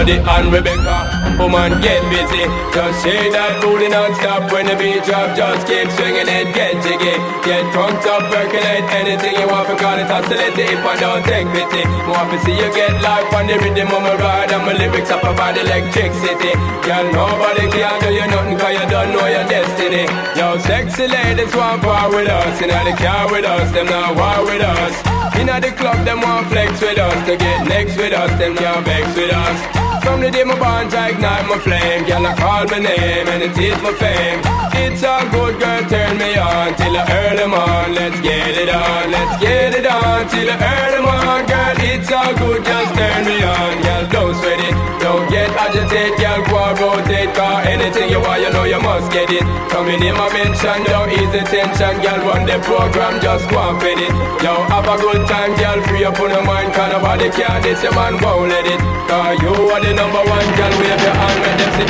Jody 0.04 0.20
and 0.20 0.52
Rebecca. 0.52 1.40
Woman, 1.40 1.80
get 1.80 2.04
busy. 2.12 2.44
Just 2.76 3.08
shake 3.08 3.32
that 3.32 3.56
booty 3.64 3.88
non-stop 3.88 4.52
when 4.52 4.68
the 4.68 4.76
beat 4.76 5.00
drop. 5.08 5.32
Just 5.32 5.64
keep 5.64 5.88
swinging 5.96 6.28
it, 6.28 6.52
get 6.52 6.76
jiggy. 6.84 7.16
Get 7.48 7.64
drunk 7.72 8.04
up, 8.12 8.28
percolate 8.28 8.84
anything 9.00 9.40
you 9.40 9.48
want. 9.48 9.72
Because 9.72 10.04
it's 10.04 10.12
oscillating 10.12 10.76
if 10.76 10.84
I 10.84 11.00
don't 11.00 11.24
take 11.24 11.48
pity. 11.56 11.88
Want 12.04 12.36
to 12.36 12.38
see 12.44 12.52
you 12.52 12.68
get 12.76 13.00
life 13.00 13.32
on 13.32 13.48
the 13.48 13.56
rhythm 13.64 13.96
of 13.96 14.04
my 14.04 14.12
ride. 14.20 14.52
And 14.52 14.68
my 14.68 14.76
lyrics 14.76 15.08
up 15.08 15.24
provide 15.24 15.56
electricity. 15.56 16.52
Girl, 16.84 17.08
nobody 17.16 17.72
can 17.72 17.96
do 18.04 18.12
you 18.12 18.28
nothing 18.28 18.60
cause 18.60 18.76
you 18.76 18.86
don't 18.92 19.08
know 19.16 19.24
your 19.24 19.48
destiny. 19.48 20.04
Yo, 20.36 20.60
sexy 20.68 21.08
ladies 21.08 21.56
want 21.56 21.80
war 21.80 22.12
with 22.12 22.28
us. 22.28 22.60
You 22.60 22.68
know 22.68 22.84
the 22.84 22.92
car 23.00 23.32
with 23.32 23.48
us, 23.48 23.72
them 23.72 23.88
not 23.88 24.20
war 24.20 24.52
with 24.52 24.68
us. 24.68 24.96
In 25.40 25.48
the 25.48 25.72
club, 25.80 26.04
them 26.04 26.20
want 26.20 26.52
flex 26.52 26.84
with 26.84 27.00
us. 27.00 27.16
To 27.24 27.40
get 27.40 27.72
next 27.72 27.96
with 27.96 28.12
us, 28.12 28.32
them 28.36 28.52
can't 28.60 28.84
vex 28.84 29.08
with 29.16 29.32
us. 29.32 29.83
From 30.04 30.20
the 30.20 30.30
day 30.30 30.44
my 30.44 30.60
bond, 30.60 30.94
I 30.94 31.10
ignite 31.12 31.48
my 31.48 31.58
flame. 31.60 32.04
Girl, 32.06 32.28
I 32.28 32.36
call 32.36 32.66
my 32.68 32.80
name 32.80 33.28
and 33.28 33.42
it 33.42 33.58
is 33.58 33.82
my 33.82 33.94
fame. 33.94 34.42
It's 34.76 35.02
a 35.02 35.24
good 35.32 35.60
girl, 35.60 35.82
turn 35.90 36.18
me 36.18 36.36
on 36.36 36.73
till 36.84 36.98
I 37.00 37.04
earn 37.08 37.36
them. 37.38 37.56
Let's 37.96 38.20
get 38.20 38.58
it 38.60 38.70
on, 38.70 39.12
let's 39.12 39.34
get 39.40 39.74
it 39.74 39.88
on 39.88 40.28
till 40.28 40.50
I 40.52 40.56
earn 40.60 40.92
them. 40.92 41.08
Girl, 41.48 41.78
it's 41.80 42.12
all 42.12 42.34
good, 42.36 42.62
just 42.64 42.92
turn 42.96 43.22
me 43.26 43.38
on. 43.44 43.74
Girl, 43.84 44.04
don't 44.12 44.36
sweat 44.36 44.60
it, 44.60 44.76
don't 45.00 45.26
get 45.32 45.50
agitated. 45.56 46.20
Girl, 46.20 46.40
go 46.50 46.58
and 46.60 46.80
rotate, 46.80 47.32
cause 47.36 47.66
anything 47.68 48.10
you 48.12 48.20
want, 48.20 48.42
you 48.44 48.52
know 48.52 48.66
you 48.68 48.82
must 48.82 49.12
get 49.12 49.30
it. 49.32 49.44
Coming 49.72 50.02
in 50.04 50.16
my 50.16 50.28
mention, 50.34 50.84
don't 50.84 51.12
ease 51.12 51.32
the 51.32 51.44
tension. 51.48 51.94
Girl, 52.04 52.20
run 52.28 52.44
the 52.46 52.58
program, 52.68 53.20
just 53.24 53.48
go 53.50 53.60
and 53.60 53.80
fit 53.80 54.00
it. 54.00 54.14
Yo, 54.44 54.54
have 54.68 54.88
a 54.88 54.96
good 55.00 55.24
time, 55.28 55.56
girl, 55.56 55.80
free 55.88 56.04
up 56.04 56.20
on 56.20 56.30
your 56.32 56.44
mind. 56.44 56.74
Cause 56.74 56.92
nobody 56.92 57.30
can 57.32 57.62
this, 57.64 57.82
your 57.84 57.94
man 57.96 58.20
won't 58.20 58.50
let 58.52 58.66
it. 58.68 58.80
Cause 59.08 59.40
you 59.40 59.54
are 59.72 59.82
the 59.82 59.92
number 59.94 60.24
one, 60.24 60.48
girl, 60.60 60.74
wave 60.80 61.02
your 61.04 61.16
hand, 61.16 61.38
make 61.44 61.58
them 61.60 61.72
see. 61.78 61.90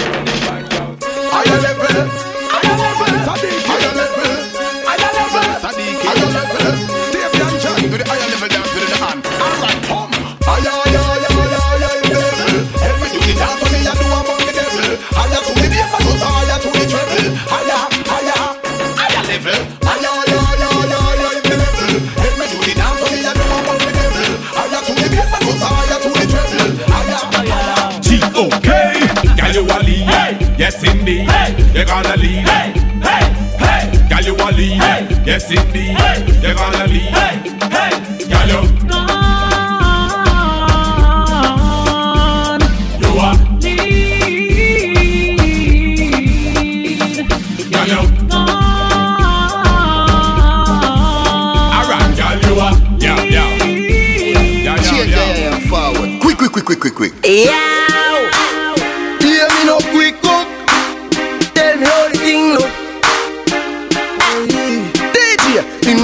Higher 1.33 1.59
level, 1.65 2.05
higher 2.53 2.77
level, 2.77 3.62
Yes, 30.83 30.95
indeed. 30.95 31.29
You're 31.73 31.85
gonna 31.85 32.17
lead. 32.17 32.47
Hey, 32.47 32.73
hey, 33.01 33.23
hey. 33.57 33.83
Girl, 34.09 34.21
you 34.21 34.35
a 34.35 34.51
lead. 34.51 35.25
Yes, 35.25 35.49
indeed. 35.49 35.97
You're 36.43 36.55
gonna 36.55 36.87
lead. 36.87 37.13
Girl, 38.27 38.47
you. 38.49 38.61
You 42.99 43.09
a 43.17 43.31
Girl, 47.71 47.87
you. 47.87 48.01
Alright, 51.71 52.11
girl, 52.17 52.35
you 52.43 52.53
a. 52.59 52.67
Yeah, 52.99 53.23
yeah. 53.23 53.47
Yeah, 53.63 54.75
yeah, 54.75 55.03
yeah, 55.03 55.35
yeah, 55.37 55.59
forward. 55.69 56.09
Quick, 56.19 56.37
quick, 56.37 56.51
quick, 56.51 56.65
quick, 56.65 56.79
quick, 56.79 56.95
quick. 56.95 57.13
Yeah. 57.23 58.02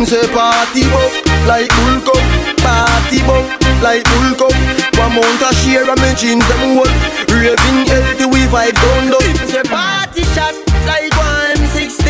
Say 0.09 0.25
party 0.33 0.89
up 0.89 1.13
like 1.45 1.69
bull 1.77 2.01
cup. 2.01 2.23
Party 2.65 3.21
bump 3.29 3.45
like 3.85 4.01
bull 4.09 4.33
cup. 4.41 4.55
One 4.97 5.13
month 5.13 5.45
a 5.45 5.53
share 5.61 5.85
of 5.85 6.01
me 6.01 6.09
jeans 6.17 6.45
them 6.49 6.81
hold. 6.81 6.89
Raving 7.29 7.85
healthy 7.85 8.25
we 8.25 8.41
vibe 8.49 8.73
down. 8.73 9.13
Him 9.21 9.37
say 9.45 9.63
party 9.69 10.23
shot 10.33 10.57
like 10.89 11.13
one 11.13 11.61
M16. 11.61 12.01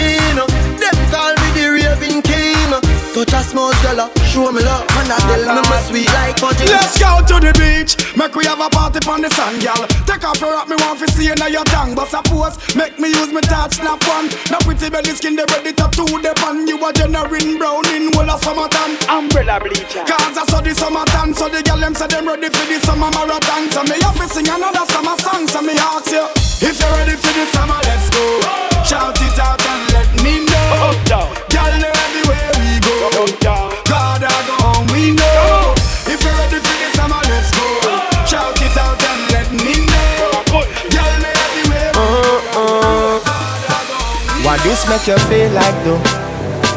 Them 0.80 0.98
call 1.12 1.36
me 1.44 1.48
the 1.60 1.66
raving 1.76 2.22
king. 2.24 2.72
Touch 3.12 3.34
a 3.36 3.44
small 3.44 3.74
girl, 3.84 4.08
show 4.30 4.52
me 4.52 4.62
love. 4.62 4.86
And 5.02 5.10
I 5.10 5.18
tell 5.18 5.44
me 5.58 5.62
my 5.66 5.78
sweet 5.82 6.08
like 6.14 6.38
fudge. 6.38 6.62
Let's 6.70 6.96
go 7.02 7.18
to 7.26 7.36
the 7.42 7.52
beach. 7.58 7.98
Make 8.16 8.36
we 8.38 8.46
have 8.46 8.62
a 8.62 8.70
party 8.70 9.02
on 9.10 9.22
the 9.22 9.30
sand, 9.34 9.62
girl. 9.66 9.84
Take 10.06 10.24
off 10.24 10.40
your 10.40 10.54
rock, 10.54 10.70
me 10.70 10.78
want 10.78 11.02
to 11.02 11.08
see 11.10 11.26
you 11.26 11.36
now 11.36 11.50
your 11.50 11.66
tongue. 11.66 11.96
But 11.98 12.14
suppose, 12.14 12.56
make 12.78 13.00
me 13.02 13.10
use 13.10 13.34
my 13.34 13.42
touch, 13.42 13.82
snap 13.82 14.00
one. 14.06 14.30
Now 14.54 14.62
pretty 14.62 14.90
belly 14.90 15.18
skin, 15.18 15.36
they 15.36 15.46
ready 15.50 15.74
to 15.74 15.86
do 15.98 16.06
the 16.06 16.34
pan. 16.38 16.70
You 16.70 16.78
a 16.78 16.94
generating 16.94 17.58
brown 17.58 17.90
in 17.90 18.14
whole 18.14 18.30
of 18.30 18.40
summertime. 18.46 19.02
Umbrella 19.10 19.58
bleacher. 19.60 20.06
Cause 20.06 20.38
I 20.38 20.46
saw 20.46 20.62
the 20.62 20.74
summertime, 20.78 21.34
so 21.34 21.50
the 21.50 21.66
girl 21.66 21.82
them 21.82 21.96
say 21.98 22.08
them 22.08 22.30
ready 22.30 22.50
for 22.54 22.66
the 22.70 22.78
summer 22.86 23.10
marathon. 23.10 23.72
So 23.74 23.82
me 23.90 23.98
have 24.00 24.16
to 24.22 24.28
sing 24.30 24.48
another 24.48 24.86
summer 24.94 25.18
song. 25.18 25.50
So 25.50 25.62
me 25.66 25.74
ask 25.74 26.14
you, 26.14 26.24
if 26.62 26.78
you're 26.78 26.94
ready 27.02 27.18
for 27.18 27.34
the 27.34 27.46
summer, 27.50 27.80
let's 27.84 28.08
go. 28.14 28.24
Shout 28.86 29.18
it 29.18 29.40
out 29.42 29.58
and 29.58 29.84
let 29.94 30.10
me 30.22 30.46
know. 30.46 30.94
Girl, 31.10 31.74
know 31.82 31.92
everywhere 32.06 32.52
we 32.62 32.80
go. 33.42 33.69
God, 35.16 35.18
I 35.18 35.18
go 35.18 35.18
home, 35.18 35.18
we 35.18 35.18
know. 35.18 35.74
If 36.06 36.22
you're 36.24 36.38
ready 36.38 36.60
for 36.62 36.76
the 36.78 36.90
summer, 36.94 37.22
let's 37.26 37.50
go. 37.52 37.66
Shout 38.30 38.62
it 38.62 38.78
out 38.78 39.02
and 39.02 39.22
let 39.34 39.50
me 39.50 39.86
know. 39.90 40.62
Girl, 40.94 41.14
know 41.22 41.34
everywhere 41.34 41.92
we 41.98 42.06
Why 44.46 44.58
this 44.64 44.86
make 44.90 45.08
you 45.08 45.18
feel 45.30 45.50
like 45.54 45.78
though? 45.84 46.02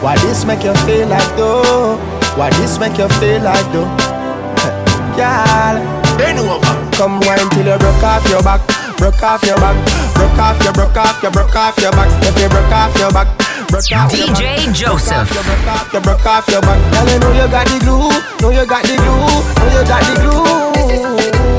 Why 0.00 0.16
this 0.24 0.44
make 0.44 0.64
you 0.64 0.74
feel 0.88 1.08
like 1.08 1.36
though? 1.36 1.98
Why 2.36 2.50
this 2.56 2.78
make 2.78 2.98
you 2.98 3.08
feel 3.20 3.42
like 3.42 3.68
though? 3.72 3.88
Girl, 5.18 5.76
bend 6.16 6.38
over. 6.40 6.74
Come 6.96 7.20
wine 7.24 7.48
till 7.52 7.66
you 7.66 7.78
broke 7.78 8.02
off 8.02 8.28
your 8.28 8.42
back, 8.42 8.60
broke 8.96 9.22
off 9.22 9.42
your 9.44 9.56
back, 9.56 9.76
broke 10.14 10.38
off 10.38 10.62
your, 10.62 10.72
broke 10.72 10.96
off 10.96 11.22
your, 11.22 11.32
broke 11.32 11.56
off 11.56 11.78
your 11.78 11.92
back. 11.92 12.08
If 12.24 12.38
you 12.40 12.48
broke 12.48 12.72
off 12.72 12.96
your 12.98 13.12
back, 13.12 13.28
broke 13.72 13.92
off 13.96 14.12
your 14.12 14.26
back. 14.28 14.36
DJ 14.36 14.74
Joseph. 14.74 15.32
Broke 15.32 15.66
off 15.66 15.92
your, 15.92 16.02
broke 16.02 16.26
off 16.26 16.48
your 16.48 16.60
back. 16.60 16.78
Girl, 16.92 17.08
you 17.08 17.18
know 17.18 17.32
you 17.32 17.48
got 17.48 17.64
the 17.66 17.78
glue, 17.80 18.12
know 18.44 18.50
you 18.52 18.66
got 18.68 18.84
the 18.84 18.96
glue, 19.00 19.16
know 19.16 19.68
you 19.72 19.82
got 19.88 20.02
the 20.04 20.14
glue. 20.20 20.44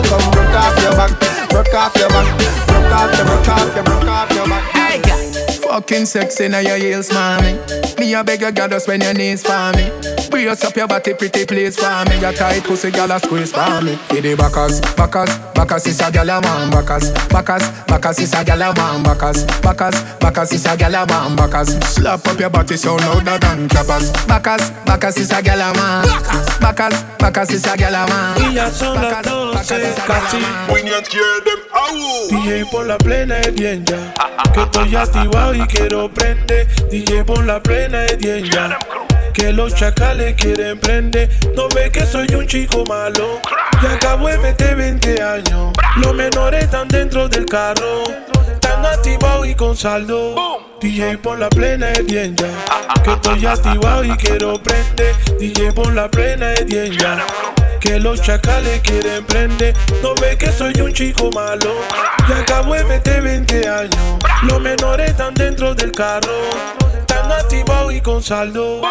Come 0.05 0.31
broke 0.31 0.53
off 0.53 0.77
your 0.77 0.93
back, 0.93 1.11
broke 1.49 1.73
off 1.73 1.95
your 1.97 2.09
back, 2.09 2.27
broke 2.69 2.93
off 2.93 3.17
your, 3.17 3.25
broke 3.25 3.49
off 3.49 3.75
your, 3.75 3.83
broke 3.83 4.05
off 4.05 4.31
your 4.31 4.47
back. 4.47 4.63
Hey, 4.71 5.01
Fucking 5.57 6.05
sexy 6.05 6.47
now 6.47 6.59
your 6.59 6.77
heels, 6.77 7.11
mommy. 7.11 7.57
Me 7.97 8.13
a 8.13 8.23
beg 8.23 8.41
you, 8.41 8.51
girl, 8.51 8.67
just 8.67 8.85
bend 8.85 9.01
your 9.01 9.13
knees 9.15 9.41
for 9.41 9.71
me. 9.73 9.89
Brace 10.33 10.63
up 10.63 10.75
your 10.75 10.87
body, 10.87 11.13
pretty 11.13 11.45
please 11.45 11.77
for 11.77 12.09
me. 12.09 12.19
Your 12.19 12.33
tight 12.33 12.63
pussy, 12.63 12.89
girl, 12.89 13.11
a 13.11 13.19
squeeze 13.19 13.51
for 13.51 13.81
me. 13.83 13.95
For 14.09 14.19
the 14.19 14.33
backers, 14.33 14.81
backers, 14.97 15.29
backers 15.53 15.85
is 15.85 16.01
a 16.01 16.11
girl 16.11 16.27
a 16.27 16.41
man. 16.41 16.71
Backers, 16.71 17.11
backers, 17.29 17.69
backers 17.85 18.17
is 18.17 18.33
a 18.33 18.43
girl 18.43 18.63
a 18.63 18.73
man. 18.73 19.03
Backers, 19.03 19.45
backers, 19.61 20.01
backers 20.17 20.51
is 20.51 20.65
a 20.65 20.75
girl 20.75 20.95
a 20.95 21.05
man. 21.05 21.35
Backers, 21.35 21.69
slap 21.85 22.25
up 22.25 22.39
your 22.39 22.49
body 22.49 22.75
so 22.75 22.95
louder 22.95 23.37
than 23.37 23.69
clappers. 23.69 24.11
Backers, 24.25 24.71
backers 24.87 25.17
is 25.17 25.29
a 25.29 25.39
girl 25.43 25.61
a 25.61 25.71
man. 25.75 26.03
Backers, 26.59 27.03
backers 27.19 27.51
is 27.51 27.65
a 27.67 27.77
girl 27.77 27.93
a 27.93 28.07
man. 28.07 28.41
Y 28.41 28.55
ya 28.55 28.71
son 28.71 28.99
las 28.99 29.21
12 29.21 29.93
casi. 30.07 30.39
DJ 32.31 32.65
por 32.71 32.87
la 32.87 32.97
plena 32.97 33.37
es 33.37 33.53
bien 33.53 33.85
ya. 33.85 34.11
Que 34.51 34.63
estoy 34.63 34.95
activado 34.95 35.53
y 35.53 35.67
quiero 35.67 36.11
prender. 36.11 36.67
DJ 36.89 37.23
por 37.23 37.45
la 37.45 37.61
plena 37.61 38.03
es 38.05 38.17
bien 38.17 38.45
ya. 38.45 38.79
Que 39.33 39.51
los 39.51 39.73
chacales 39.75 40.35
quieren 40.35 40.79
prender. 40.79 41.29
No 41.55 41.67
ve 41.69 41.91
que 41.91 42.05
soy 42.05 42.27
un 42.35 42.47
chico 42.47 42.83
malo. 42.87 43.39
Y 43.81 43.85
acabo 43.85 44.27
de 44.27 44.37
meter 44.37 44.75
20 44.75 45.21
años. 45.21 45.73
Los 45.97 46.13
menores 46.13 46.65
están 46.65 46.87
dentro 46.87 47.27
del 47.27 47.45
carro. 47.45 48.03
Están 48.53 48.85
activados 48.85 49.47
y 49.47 49.55
con 49.55 49.75
saldo. 49.75 50.35
DJ 50.79 51.17
por 51.17 51.39
la 51.39 51.49
plena 51.49 51.91
es 51.91 52.05
bien 52.05 52.35
ya. 52.35 52.47
Que 53.03 53.13
estoy 53.13 53.45
activado 53.45 54.03
y 54.03 54.15
quiero 54.17 54.61
prender. 54.61 55.15
DJ 55.39 55.71
por 55.73 55.93
la 55.93 56.09
plena 56.09 56.53
es 56.53 56.65
bien 56.65 56.91
ya. 56.97 57.25
Que 57.79 57.99
los 57.99 58.21
chacales 58.21 58.81
quieren 58.81 59.25
prender. 59.25 59.75
No 60.01 60.13
ve 60.15 60.37
que 60.37 60.51
soy 60.51 60.73
un 60.79 60.93
chico 60.93 61.29
malo. 61.33 61.73
Y 62.29 62.33
acabo 62.33 62.75
de 62.75 62.83
meter 62.85 63.21
20 63.21 63.67
años. 63.67 64.19
Los 64.43 64.61
menores 64.61 65.09
están 65.09 65.33
dentro 65.33 65.73
del 65.73 65.91
carro. 65.91 66.82
Están 67.13 67.31
activados 67.31 67.93
y 67.93 68.01
con 68.01 68.23
saldo. 68.23 68.81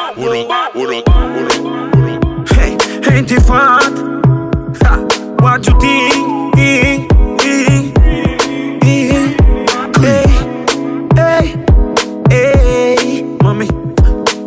Hey, 2.54 2.76
ain't 3.10 3.32
it 3.32 3.42
fat? 3.42 3.92
Ha, 4.84 5.00
what 5.40 5.66
you 5.66 5.74
think? 5.80 6.54
Hey, 6.56 7.08
hey, 11.16 11.54
hey, 12.30 13.24
mami. 13.42 13.66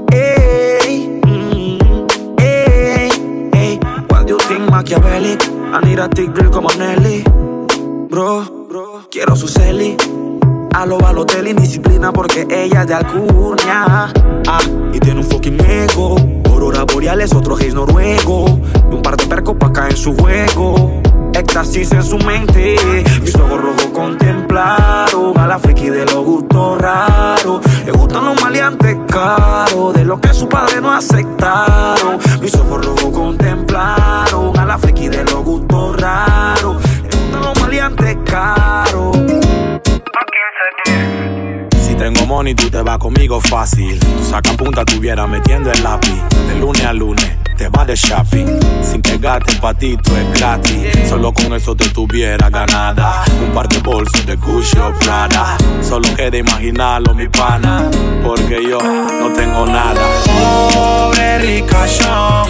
Hey, 0.09 1.19
mm, 1.23 2.39
hey, 2.39 3.09
hey. 3.53 3.79
What 4.07 4.25
do 4.25 4.33
you 4.33 4.39
think, 4.47 4.69
Machiavelli? 4.69 5.37
I 5.73 5.81
need 5.83 5.99
a 5.99 6.07
thick 6.07 6.33
girl 6.33 6.49
como 6.49 6.69
Nelly. 6.77 7.23
Bro, 8.09 9.07
quiero 9.11 9.35
su 9.35 9.49
celi. 9.49 9.97
A 10.75 10.85
lo 10.85 10.97
Balotelli, 10.97 11.53
disciplina 11.53 12.11
porque 12.11 12.45
ella 12.49 12.81
es 12.81 12.87
de 12.87 12.93
Alcurnia. 12.95 14.11
Ah, 14.45 14.59
y 14.91 14.99
tiene 14.99 15.21
un 15.21 15.25
fucking 15.25 15.57
ego. 15.65 16.17
Aurora 16.51 16.83
boreales, 16.83 17.33
otro 17.33 17.55
gays 17.55 17.73
noruego. 17.73 18.59
Y 18.91 18.93
un 18.93 19.01
par 19.01 19.15
de 19.15 19.25
percos 19.25 19.55
pa' 19.55 19.71
caer 19.71 19.91
en 19.91 19.97
su 19.97 20.13
juego. 20.17 21.01
Éxtasis 21.33 21.93
en 21.93 22.03
su 22.03 22.17
mente. 22.17 22.75
Mis 23.21 23.33
ojos 23.35 23.61
rojos 23.61 23.87
contemplaron 23.93 25.37
a 25.37 25.47
la 25.47 25.59
friki 25.59 25.89
de 25.89 26.05
los 26.07 26.25
gustos 26.25 26.77
raros. 26.77 27.61
Le 27.85 27.93
gustan 27.93 28.25
los 28.25 28.41
maleantes 28.41 28.97
caros, 29.07 29.93
de 29.93 30.03
lo 30.03 30.19
que 30.19 30.33
su 30.33 30.49
padre 30.49 30.81
no 30.81 30.91
aceptaron. 30.91 32.19
Mis 32.41 32.53
ojos 32.53 32.85
rojos 32.85 33.13
contemplaron 33.13 34.59
a 34.59 34.65
la 34.65 34.77
friki 34.77 35.07
de 35.07 35.23
los 35.23 35.41
gustos 35.41 35.95
raros. 36.01 36.83
Le 37.01 37.17
gustan 37.17 37.41
los 37.41 37.61
maleantes 37.61 38.17
caros. 38.25 39.44
Si 41.81 41.95
tengo 41.95 42.25
money, 42.25 42.55
tú 42.55 42.69
te 42.69 42.81
vas 42.81 42.97
conmigo 42.97 43.39
fácil. 43.39 43.99
Tu 43.99 44.23
saca 44.23 44.51
punta 44.53 44.83
tuviera 44.85 45.27
metiendo 45.27 45.71
el 45.71 45.83
lápiz. 45.83 46.21
De 46.47 46.55
lunes 46.59 46.83
a 46.83 46.93
lunes, 46.93 47.37
te 47.57 47.69
vas 47.69 47.87
de 47.87 47.95
shopping. 47.95 48.59
Sin 48.81 49.01
que 49.01 49.17
gastes 49.17 49.55
patito 49.55 50.11
es 50.17 50.39
gratis. 50.39 51.09
Solo 51.09 51.33
con 51.33 51.53
eso 51.53 51.75
te 51.75 51.89
tuviera 51.89 52.49
ganada. 52.49 53.23
Un 53.45 53.53
par 53.53 53.67
de 53.67 53.79
bolsos 53.79 54.25
de 54.25 54.35
Gucci 54.35 54.77
o 54.79 54.93
Prada. 54.99 55.57
Solo 55.81 56.07
queda 56.15 56.37
imaginarlo, 56.37 57.13
mi 57.13 57.27
pana. 57.27 57.89
Porque 58.23 58.63
yo 58.69 58.79
no 58.79 59.31
tengo 59.33 59.65
nada. 59.65 60.01
Pobre 60.73 61.39
ricachón, 61.39 62.49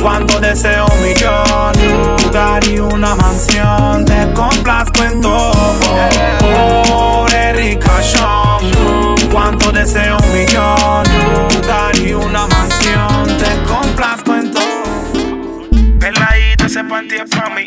cuando 0.00 0.40
deseo 0.40 0.86
un 0.86 1.02
millón, 1.02 2.18
lugar 2.22 2.64
y 2.68 2.78
una 2.78 3.14
mansión, 3.14 4.04
te 4.04 4.32
complazco 4.32 5.04
en 5.04 5.20
todo. 5.20 5.82
Pobre 6.88 7.52
ricachón, 7.52 9.16
cuando 9.30 9.72
deseo 9.72 10.16
un 10.16 10.32
millón, 10.32 11.04
lugar 11.54 11.96
y 11.96 12.12
una 12.12 12.46
mansión, 12.46 13.38
te 13.38 13.47
ese 16.78 16.88
panty 16.88 17.14
es 17.16 17.30
pa' 17.30 17.50
mí. 17.50 17.66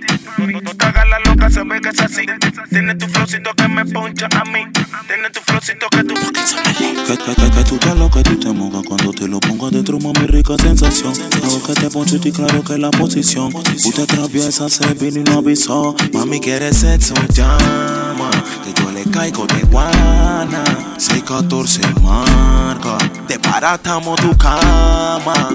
No, 0.64 0.72
te 0.72 0.86
hagas 0.86 1.06
la 1.10 1.20
loca, 1.20 1.48
ve 1.66 1.82
que 1.82 1.90
es 1.90 2.00
así. 2.00 2.26
Tiene 2.70 2.96
tu 2.96 3.08
flowcito 3.08 3.54
que 3.54 3.68
me 3.68 3.86
poncha 3.86 4.28
a 4.32 4.46
mí. 4.46 4.60
Tiene 5.08 5.30
tu 5.30 5.42
flowcito 5.42 5.88
que 5.90 6.04
tú. 6.04 6.14
Que, 6.14 7.18
que, 7.18 7.36
que, 7.36 7.52
que 7.52 7.64
tú 7.66 7.78
te 7.78 7.96
lo 7.96 8.10
que 8.10 8.24
tú 8.24 8.40
te 8.40 8.50
mojas 8.54 8.84
cuando 8.88 9.12
te 9.12 9.28
lo 9.28 9.40
pongo 9.40 9.68
adentro, 9.68 10.00
mami, 10.00 10.28
rica 10.28 10.56
sensación. 10.58 11.14
Hago 11.44 11.64
que 11.64 11.74
te 11.74 11.90
poncho 11.90 12.20
y 12.24 12.32
claro 12.32 12.64
que 12.64 12.78
la 12.78 12.92
posición. 12.92 13.54
Usted 13.54 14.04
atraviesa, 14.04 14.70
se 14.70 14.94
vino 14.94 15.20
y 15.20 15.24
no 15.24 15.40
avisó. 15.40 15.96
Mami, 16.14 16.40
quiere 16.40 16.74
sexo, 16.74 17.14
llama. 17.34 18.30
Que 18.64 18.82
yo 18.82 18.92
le 18.92 19.04
caigo 19.12 19.46
de 19.48 19.62
guana. 19.64 20.64
614 20.98 21.82
marca. 22.02 22.98
Desbaratamos 23.28 24.22
tu 24.22 24.36
cama. 24.38 25.50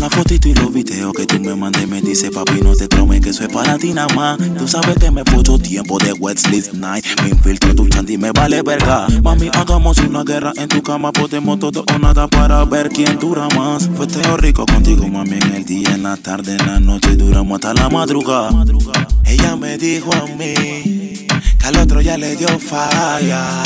La 0.00 0.08
fotito 0.08 0.48
y 0.48 0.54
los 0.54 0.72
videos 0.72 1.12
que 1.12 1.26
tú 1.26 1.38
me 1.40 1.54
mandes, 1.54 1.86
me 1.86 2.00
dice 2.00 2.30
papi, 2.30 2.62
no 2.62 2.74
te 2.74 2.88
tromes 2.88 3.20
que 3.20 3.28
es 3.28 3.38
para 3.52 3.76
ti 3.76 3.92
nada 3.92 4.08
más. 4.14 4.38
Tú 4.56 4.66
sabes 4.66 4.96
que 4.96 5.10
me 5.10 5.24
puso 5.24 5.58
tiempo 5.58 5.98
de 5.98 6.14
wet 6.14 6.38
sleep 6.38 6.72
night. 6.72 7.04
Me 7.22 7.28
infiltro 7.28 7.74
tu 7.74 7.86
chanti, 7.86 8.16
me 8.16 8.32
vale 8.32 8.62
verga. 8.62 9.06
Mami, 9.22 9.50
hagamos 9.52 9.98
una 9.98 10.24
guerra 10.24 10.54
en 10.56 10.70
tu 10.70 10.82
cama. 10.82 11.12
Podemos 11.12 11.58
todo 11.58 11.84
o 11.86 11.98
nada 11.98 12.28
para 12.28 12.64
ver 12.64 12.88
quién 12.88 13.18
dura 13.18 13.46
más. 13.50 13.90
Fue 13.94 14.06
teo 14.06 14.38
rico 14.38 14.64
contigo, 14.64 15.06
mami, 15.06 15.36
en 15.36 15.54
el 15.54 15.64
día, 15.66 15.94
en 15.94 16.02
la 16.04 16.16
tarde, 16.16 16.56
en 16.58 16.66
la 16.66 16.80
noche. 16.80 17.14
Duramos 17.16 17.56
hasta 17.56 17.74
la 17.74 17.90
madrugada. 17.90 18.64
Ella 19.26 19.54
me 19.56 19.76
dijo 19.76 20.10
a 20.14 20.24
mí 20.28 21.26
que 21.58 21.66
al 21.66 21.76
otro 21.76 22.00
ya 22.00 22.16
le 22.16 22.36
dio 22.36 22.48
falla. 22.58 23.62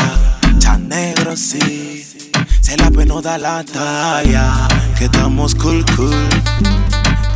Chan 0.59 0.89
negro, 0.89 1.37
sí. 1.37 2.04
Se 2.65 2.79
la 2.79 2.91
pena 2.91 3.21
da 3.21 3.37
la 3.37 3.63
talla. 3.63 4.67
Que 4.97 5.05
estamos 5.05 5.55
cool, 5.55 5.85
cool. 5.97 6.29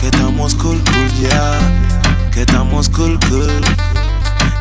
Que 0.01 0.07
estamos 0.07 0.55
cool, 0.55 0.81
cool, 0.83 1.09
ya. 1.21 1.29
Yeah. 1.29 2.31
Que 2.31 2.41
estamos 2.41 2.89
cool, 2.89 3.19
cool. 3.29 3.61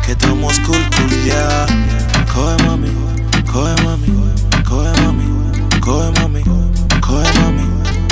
Que 0.06 0.12
estamos 0.12 0.60
cool, 0.66 0.84
cool, 0.98 1.24
ya. 1.26 1.66
Yeah. 1.66 2.26
Coge 2.34 2.64
mami, 2.66 2.92
coge 3.50 3.82
mami, 3.82 4.12
coge 4.68 4.92
mami, 5.04 5.24
coge 5.80 6.12
mami, 6.20 6.44
coge 7.00 7.32
mami, 7.40 7.64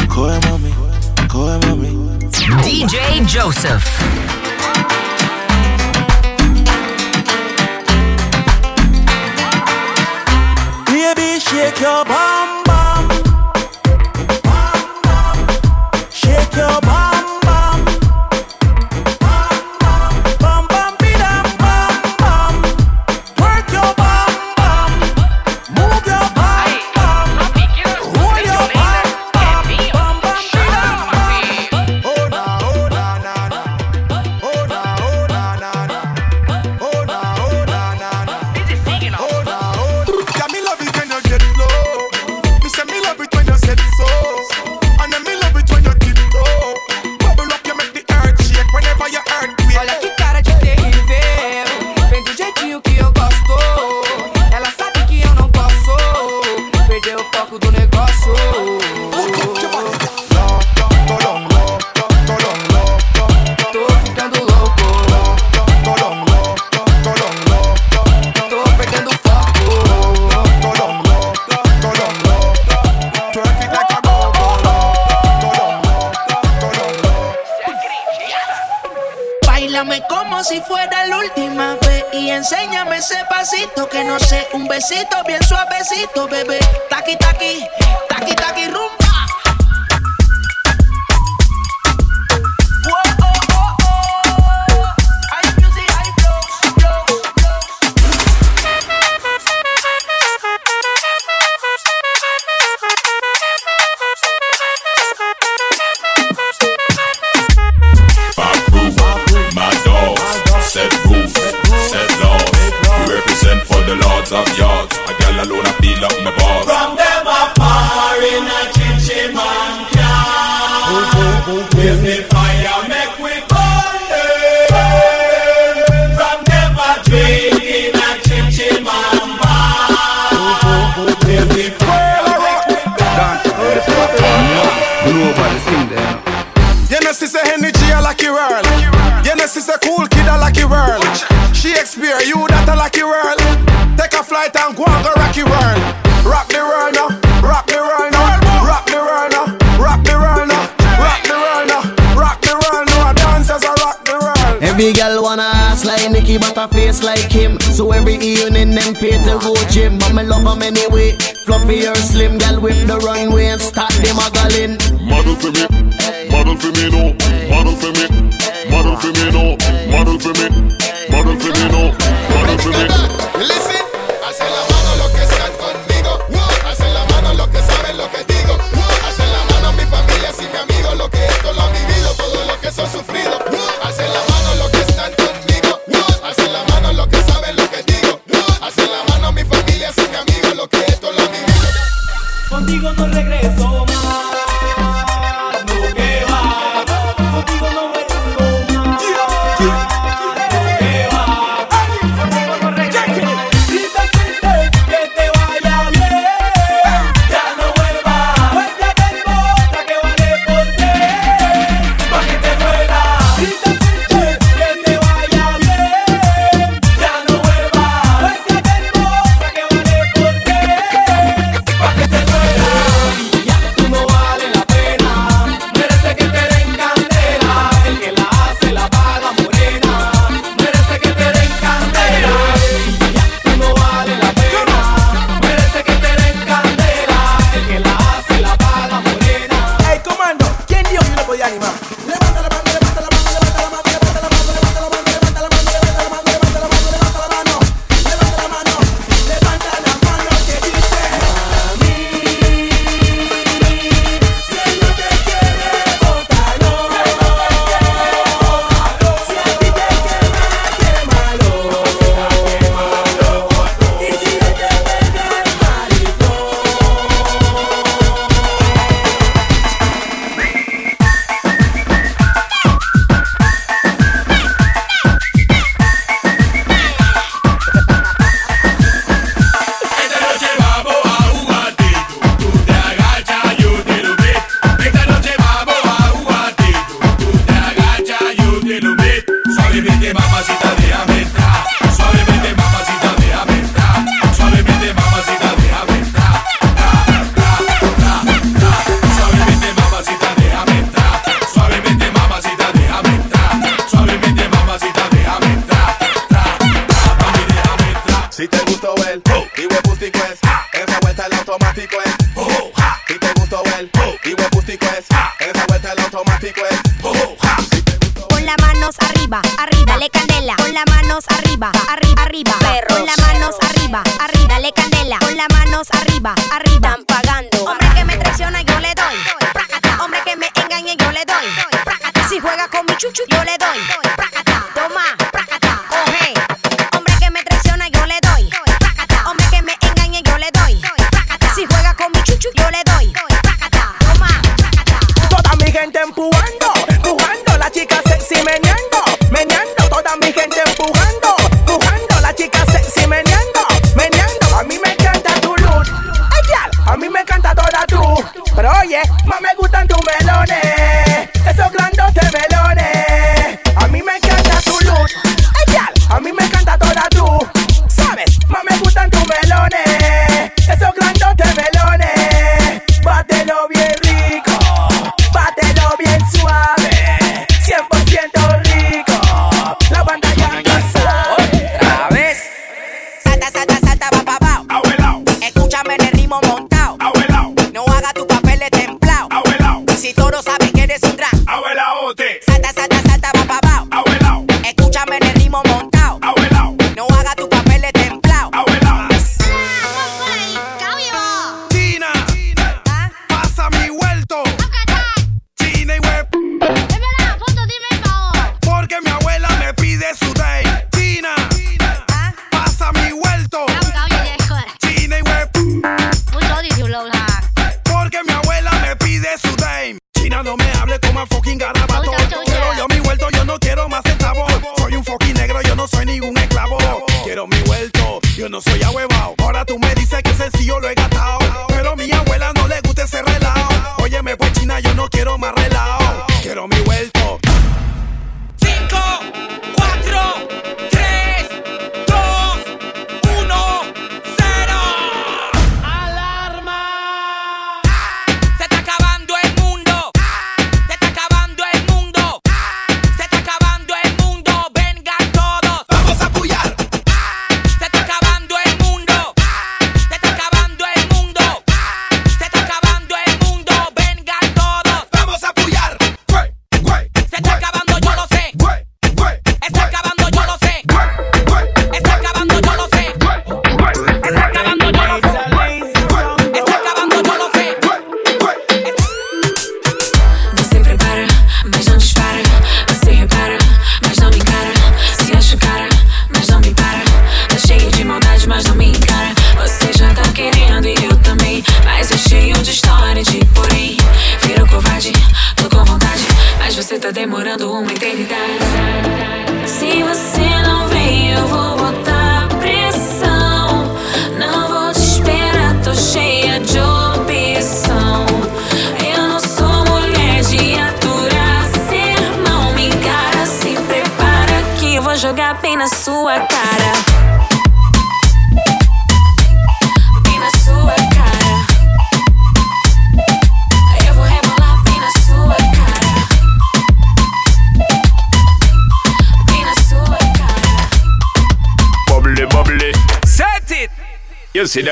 coge 0.07 0.39
mami, 0.47 0.71
coge 1.27 1.67
mami. 1.67 1.91
DJ 2.63 3.27
Joseph. 3.27 4.44
shake 11.39 11.79
your 11.81 12.05
bum 12.05 12.63
bum, 12.65 13.07
bum 14.43 14.79
bum, 15.03 15.37
shake 16.11 16.55
your 16.55 16.79
bum. 16.81 17.04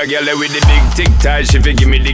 a 0.04 0.06
girl 0.06 0.38
with 0.38 0.52
the 0.52 0.60
big 0.66 1.06
tic 1.06 1.18
tac, 1.18 1.44
she 1.44 1.58
fi 1.60 1.72
give 1.72 1.88
me 1.88 1.98
the 1.98 2.13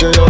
que 0.00 0.10
yo 0.16 0.29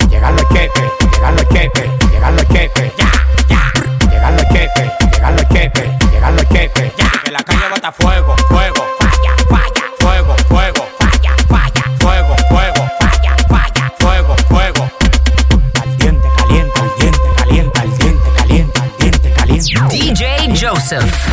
Massive. 20.91 21.30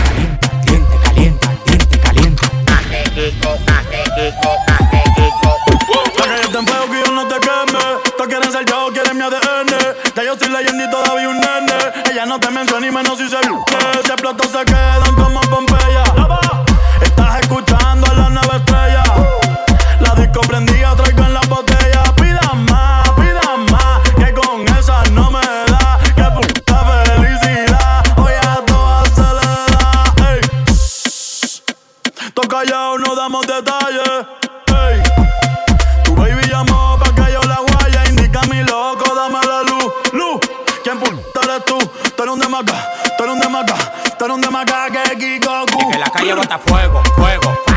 Brota 46.38 46.56
fuego, 46.56 47.02
fuego, 47.16 47.67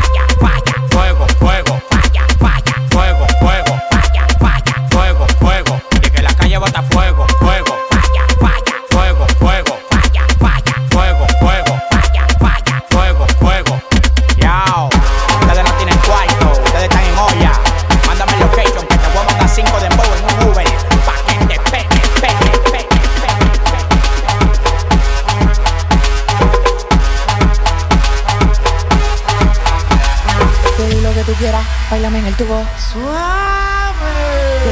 el 32.32 32.36
tubo. 32.36 32.64
Suave. 32.92 33.92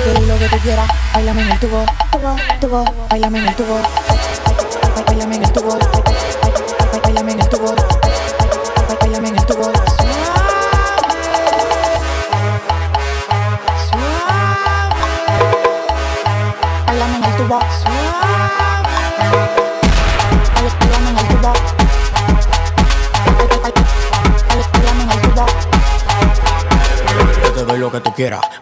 Yo 0.07 0.20
di 0.20 0.27
lo 0.27 0.39
que 0.39 0.49
tú 0.49 0.57
quieras, 0.59 0.89
bailame 1.12 1.43
en 1.43 1.51
el 1.51 1.61
tubo. 1.61 1.85
Tubo, 2.12 2.37
tubo, 2.61 2.85
bailame 3.09 3.39
en 3.39 3.47
el 3.47 3.57
tubo. 3.57 3.81
Bailame 5.07 5.37
en 5.37 5.45
el 5.45 5.53
tubo. 5.53 6.10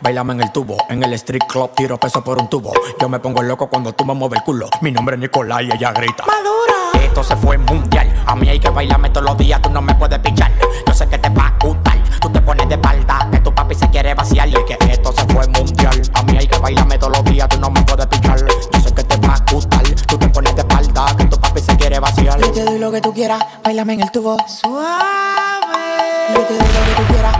Bailame 0.00 0.34
en 0.34 0.42
el 0.42 0.52
tubo. 0.52 0.76
En 0.88 1.02
el 1.02 1.12
street 1.14 1.42
club 1.48 1.70
tiro 1.74 1.98
peso 1.98 2.22
por 2.22 2.38
un 2.40 2.48
tubo. 2.48 2.72
Yo 3.00 3.08
me 3.08 3.18
pongo 3.18 3.42
loco 3.42 3.68
cuando 3.68 3.92
tú 3.92 4.04
me 4.04 4.14
mueves 4.14 4.38
el 4.38 4.44
culo. 4.44 4.68
Mi 4.82 4.92
nombre 4.92 5.16
es 5.16 5.20
Nicolás 5.20 5.62
y 5.62 5.72
ella 5.72 5.92
grita. 5.92 6.24
¡Madura! 6.26 7.04
Esto 7.04 7.24
se 7.24 7.36
fue 7.36 7.58
mundial. 7.58 8.12
A 8.26 8.36
mí 8.36 8.48
hay 8.48 8.60
que 8.60 8.68
bailarme 8.70 9.10
todos 9.10 9.26
los 9.26 9.38
días, 9.38 9.60
tú 9.62 9.70
no 9.70 9.80
me 9.80 9.94
puedes 9.94 10.18
pichar. 10.20 10.52
Yo 10.86 10.94
sé 10.94 11.08
que 11.08 11.18
te 11.18 11.28
va 11.30 11.48
a 11.48 11.64
gustar. 11.64 11.98
Tú 12.20 12.30
te 12.30 12.40
pones 12.40 12.68
de 12.68 12.74
espalda, 12.74 13.28
que 13.30 13.38
tu 13.38 13.54
papi 13.54 13.74
se 13.74 13.88
quiere 13.90 14.14
vaciar. 14.14 14.48
Y 14.48 14.54
que 14.64 14.78
esto 14.90 15.12
se 15.12 15.24
fue 15.26 15.46
mundial. 15.48 16.02
A 16.14 16.22
mí 16.22 16.36
hay 16.36 16.46
que 16.46 16.58
bailarme 16.58 16.98
todos 16.98 17.16
los 17.16 17.24
días, 17.24 17.48
tú 17.48 17.58
no 17.58 17.70
me 17.70 17.82
puedes 17.82 18.06
pichar. 18.06 18.38
Yo 18.72 18.80
sé 18.80 18.94
que 18.94 19.04
te 19.04 19.16
va 19.26 19.34
a 19.34 19.52
gustar. 19.52 19.82
Tú 20.06 20.18
te 20.18 20.28
pones 20.28 20.54
de 20.54 20.60
espalda, 20.60 21.16
que 21.16 21.24
tu 21.24 21.38
papi 21.38 21.60
se 21.60 21.76
quiere 21.76 21.98
vaciar. 21.98 22.40
Yo 22.40 22.52
te 22.52 22.64
doy 22.64 22.78
lo 22.78 22.92
que 22.92 23.00
tú 23.00 23.12
quieras, 23.12 23.44
bailame 23.64 23.94
en 23.94 24.02
el 24.02 24.10
tubo. 24.10 24.36
Suave. 24.46 24.78
Yo 26.34 26.40
te 26.42 26.54
doy 26.54 26.66
lo 26.66 26.84
que 26.84 27.02
tú 27.02 27.12
quieras, 27.12 27.36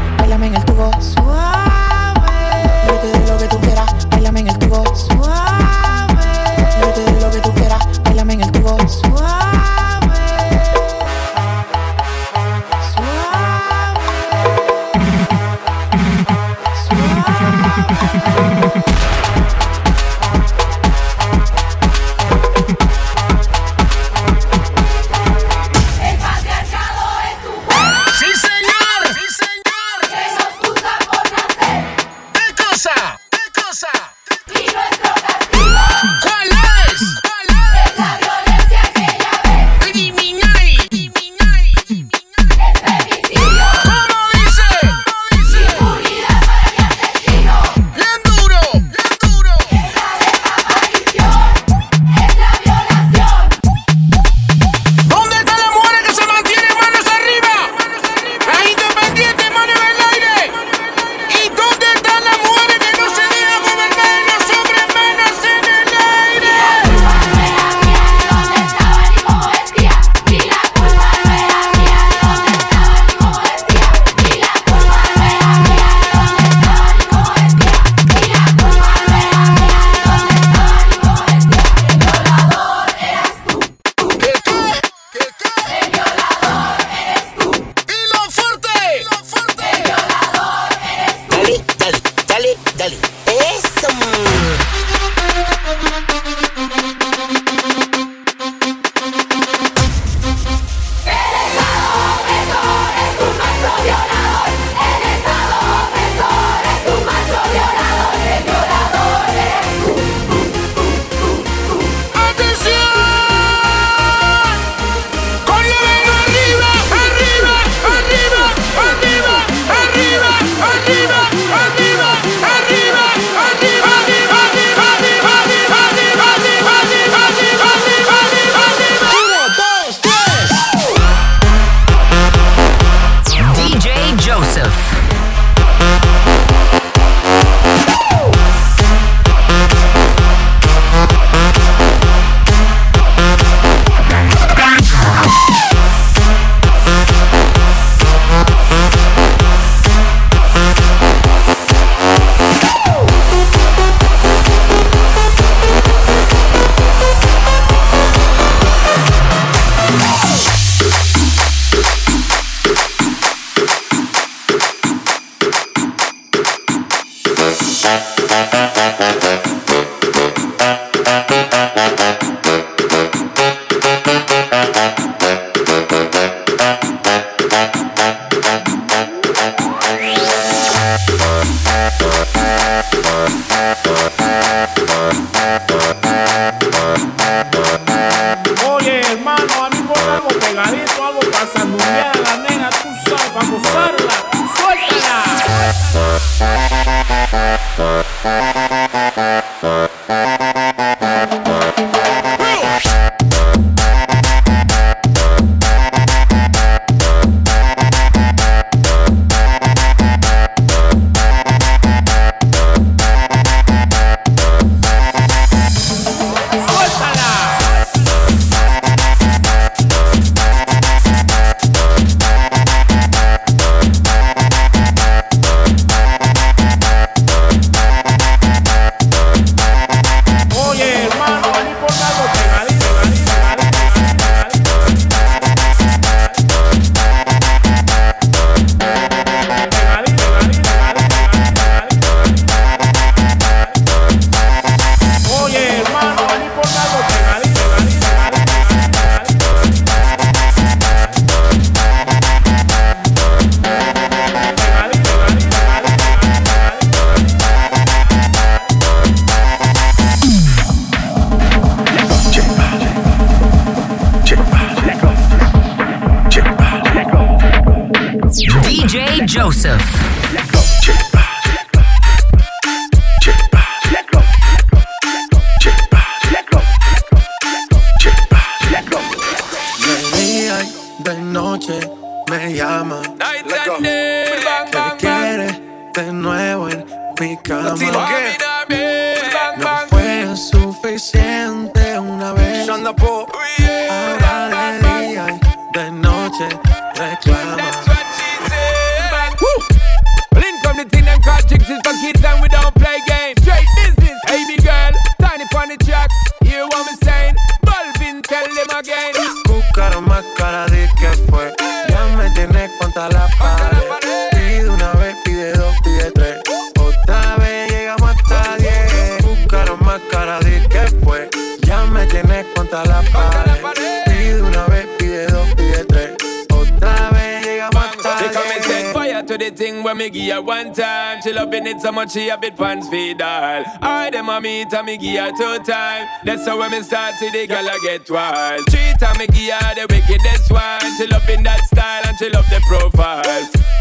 when 336.69 336.81
me 336.81 336.85
start 336.85 337.15
see 337.17 337.31
the 337.31 337.47
girl 337.47 337.69
I 337.69 337.79
get 337.83 338.11
wild. 338.11 338.65
Three 338.71 338.93
time 339.01 339.19
me 339.19 339.27
give 339.27 339.55
her 339.55 339.75
the 339.75 339.87
wickedest 339.89 340.51
one. 340.51 340.81
She 340.97 341.07
loving 341.07 341.43
that 341.45 341.65
style 341.65 342.03
and 342.07 342.17
she 342.19 342.29
love 342.31 342.49
the 342.51 342.61
profile. 342.67 343.23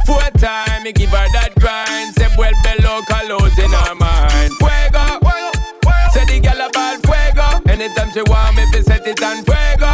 Four 0.06 0.30
time 0.40 0.84
me 0.84 0.92
give 0.94 1.10
her 1.10 1.28
that 1.34 1.54
grind. 1.60 2.16
Say 2.16 2.30
well 2.38 2.54
below 2.64 3.02
colors 3.08 3.58
in 3.60 3.72
her 3.72 3.96
mind. 3.96 4.52
Fuego, 4.60 5.06
say 6.14 6.26
the 6.26 6.40
girl 6.40 6.62
a 6.62 6.70
ball 6.72 6.98
fuego. 7.04 7.48
Anytime 7.68 8.12
she 8.14 8.22
want 8.24 8.56
me, 8.56 8.64
fi 8.72 8.82
set 8.82 9.08
it 9.08 9.22
on 9.24 9.44
fuego. 9.44 9.92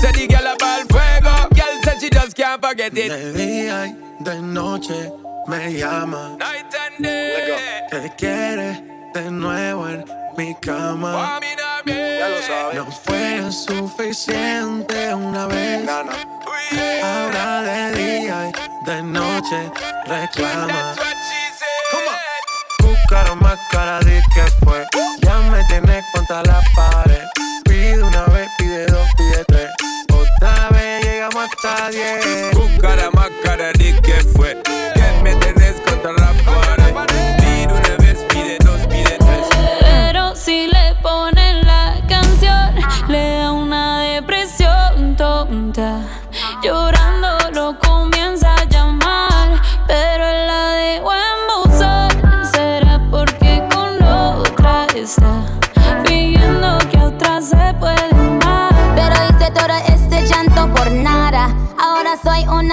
Say 0.00 0.12
the 0.12 0.26
girl 0.26 0.46
a 0.46 0.56
ball 0.56 0.82
fuego. 0.90 1.34
Girl 1.54 1.74
said 1.84 2.00
she 2.00 2.10
just 2.10 2.36
can't 2.36 2.62
forget 2.62 2.96
it. 2.96 3.08
De 3.10 3.32
día 3.32 3.86
y 3.86 4.24
de 4.24 4.42
noche 4.42 5.12
me 5.46 5.78
llama. 5.78 6.36
Que 7.90 8.10
quiere 8.16 8.95
de 9.16 9.30
nuevo 9.30 9.88
en 9.88 10.04
mi 10.36 10.54
cama. 10.56 11.40
Ya 11.86 12.28
lo 12.28 12.42
sabes. 12.42 12.74
No 12.74 12.90
fue 12.90 13.50
suficiente 13.50 15.14
una 15.14 15.46
vez. 15.46 15.88
Ahora 17.02 17.62
de 17.62 17.92
día 17.92 18.50
y 18.50 18.90
de 18.90 19.02
noche 19.02 19.72
reclama. 20.04 20.94
Buscaron 22.80 23.38
más 23.40 23.58
cara 23.70 24.00
de 24.00 24.22
que 24.34 24.42
fue. 24.62 24.86
Ya 25.22 25.38
me 25.50 25.64
tienes 25.64 26.04
contra 26.12 26.42
la 26.42 26.60
pared. 26.74 27.24
Pide 27.64 28.02
una 28.02 28.24
vez, 28.24 28.50
pide 28.58 28.86
dos, 28.86 29.08
pide 29.16 29.44
tres. 29.46 29.70
Otra 30.12 30.68
vez 30.70 31.04
llegamos 31.04 31.48
hasta 31.48 31.90
diez. 31.90 32.52
Buscara 32.52 33.10
más 33.12 33.30
cara 33.42 33.72
de 33.72 33.98
que 34.02 34.14
fue. 34.36 34.62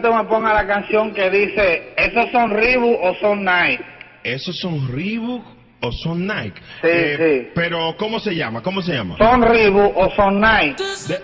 que 0.00 0.08
tú 0.08 0.14
me 0.14 0.24
pongas 0.24 0.54
la 0.54 0.66
canción 0.66 1.12
que 1.14 1.30
dice, 1.30 1.92
¿esos 1.96 2.30
son 2.32 2.50
Reebok 2.50 2.98
o 3.02 3.14
son 3.20 3.44
Nike? 3.44 3.84
¿Esos 4.24 4.58
son 4.58 4.88
Reebok 4.92 5.44
o 5.82 5.92
son 5.92 6.26
Nike? 6.26 6.60
Sí, 6.82 7.16
sí. 7.16 7.48
Pero, 7.54 7.96
¿cómo 7.98 8.20
se 8.20 8.34
llama? 8.34 8.62
¿Cómo 8.62 8.82
se 8.82 8.92
llama? 8.92 9.16
¿Son 9.18 9.42
Reebok 9.42 9.96
o 9.96 10.10
son 10.14 10.40
Nike? 10.40 10.82
De- 11.08 11.14
eh, 11.14 11.20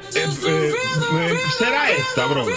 eh, 0.47 0.73
eh, 1.19 1.35
¿Será 1.59 1.91
esta, 1.91 2.27
brother? 2.27 2.55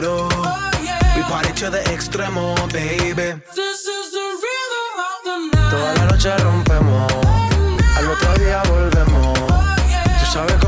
Dinero. 0.00 0.28
To 1.58 1.70
the 1.70 1.82
extremo, 1.92 2.54
baby. 2.72 3.42
Toda 5.70 5.94
la 5.94 6.04
noche 6.04 6.36
rompemos, 6.38 7.12
al 7.96 8.08
otro 8.08 8.34
día 8.34 8.62
volvemos. 8.68 9.38
Tú 10.20 10.26
sabes 10.32 10.54
cómo 10.60 10.67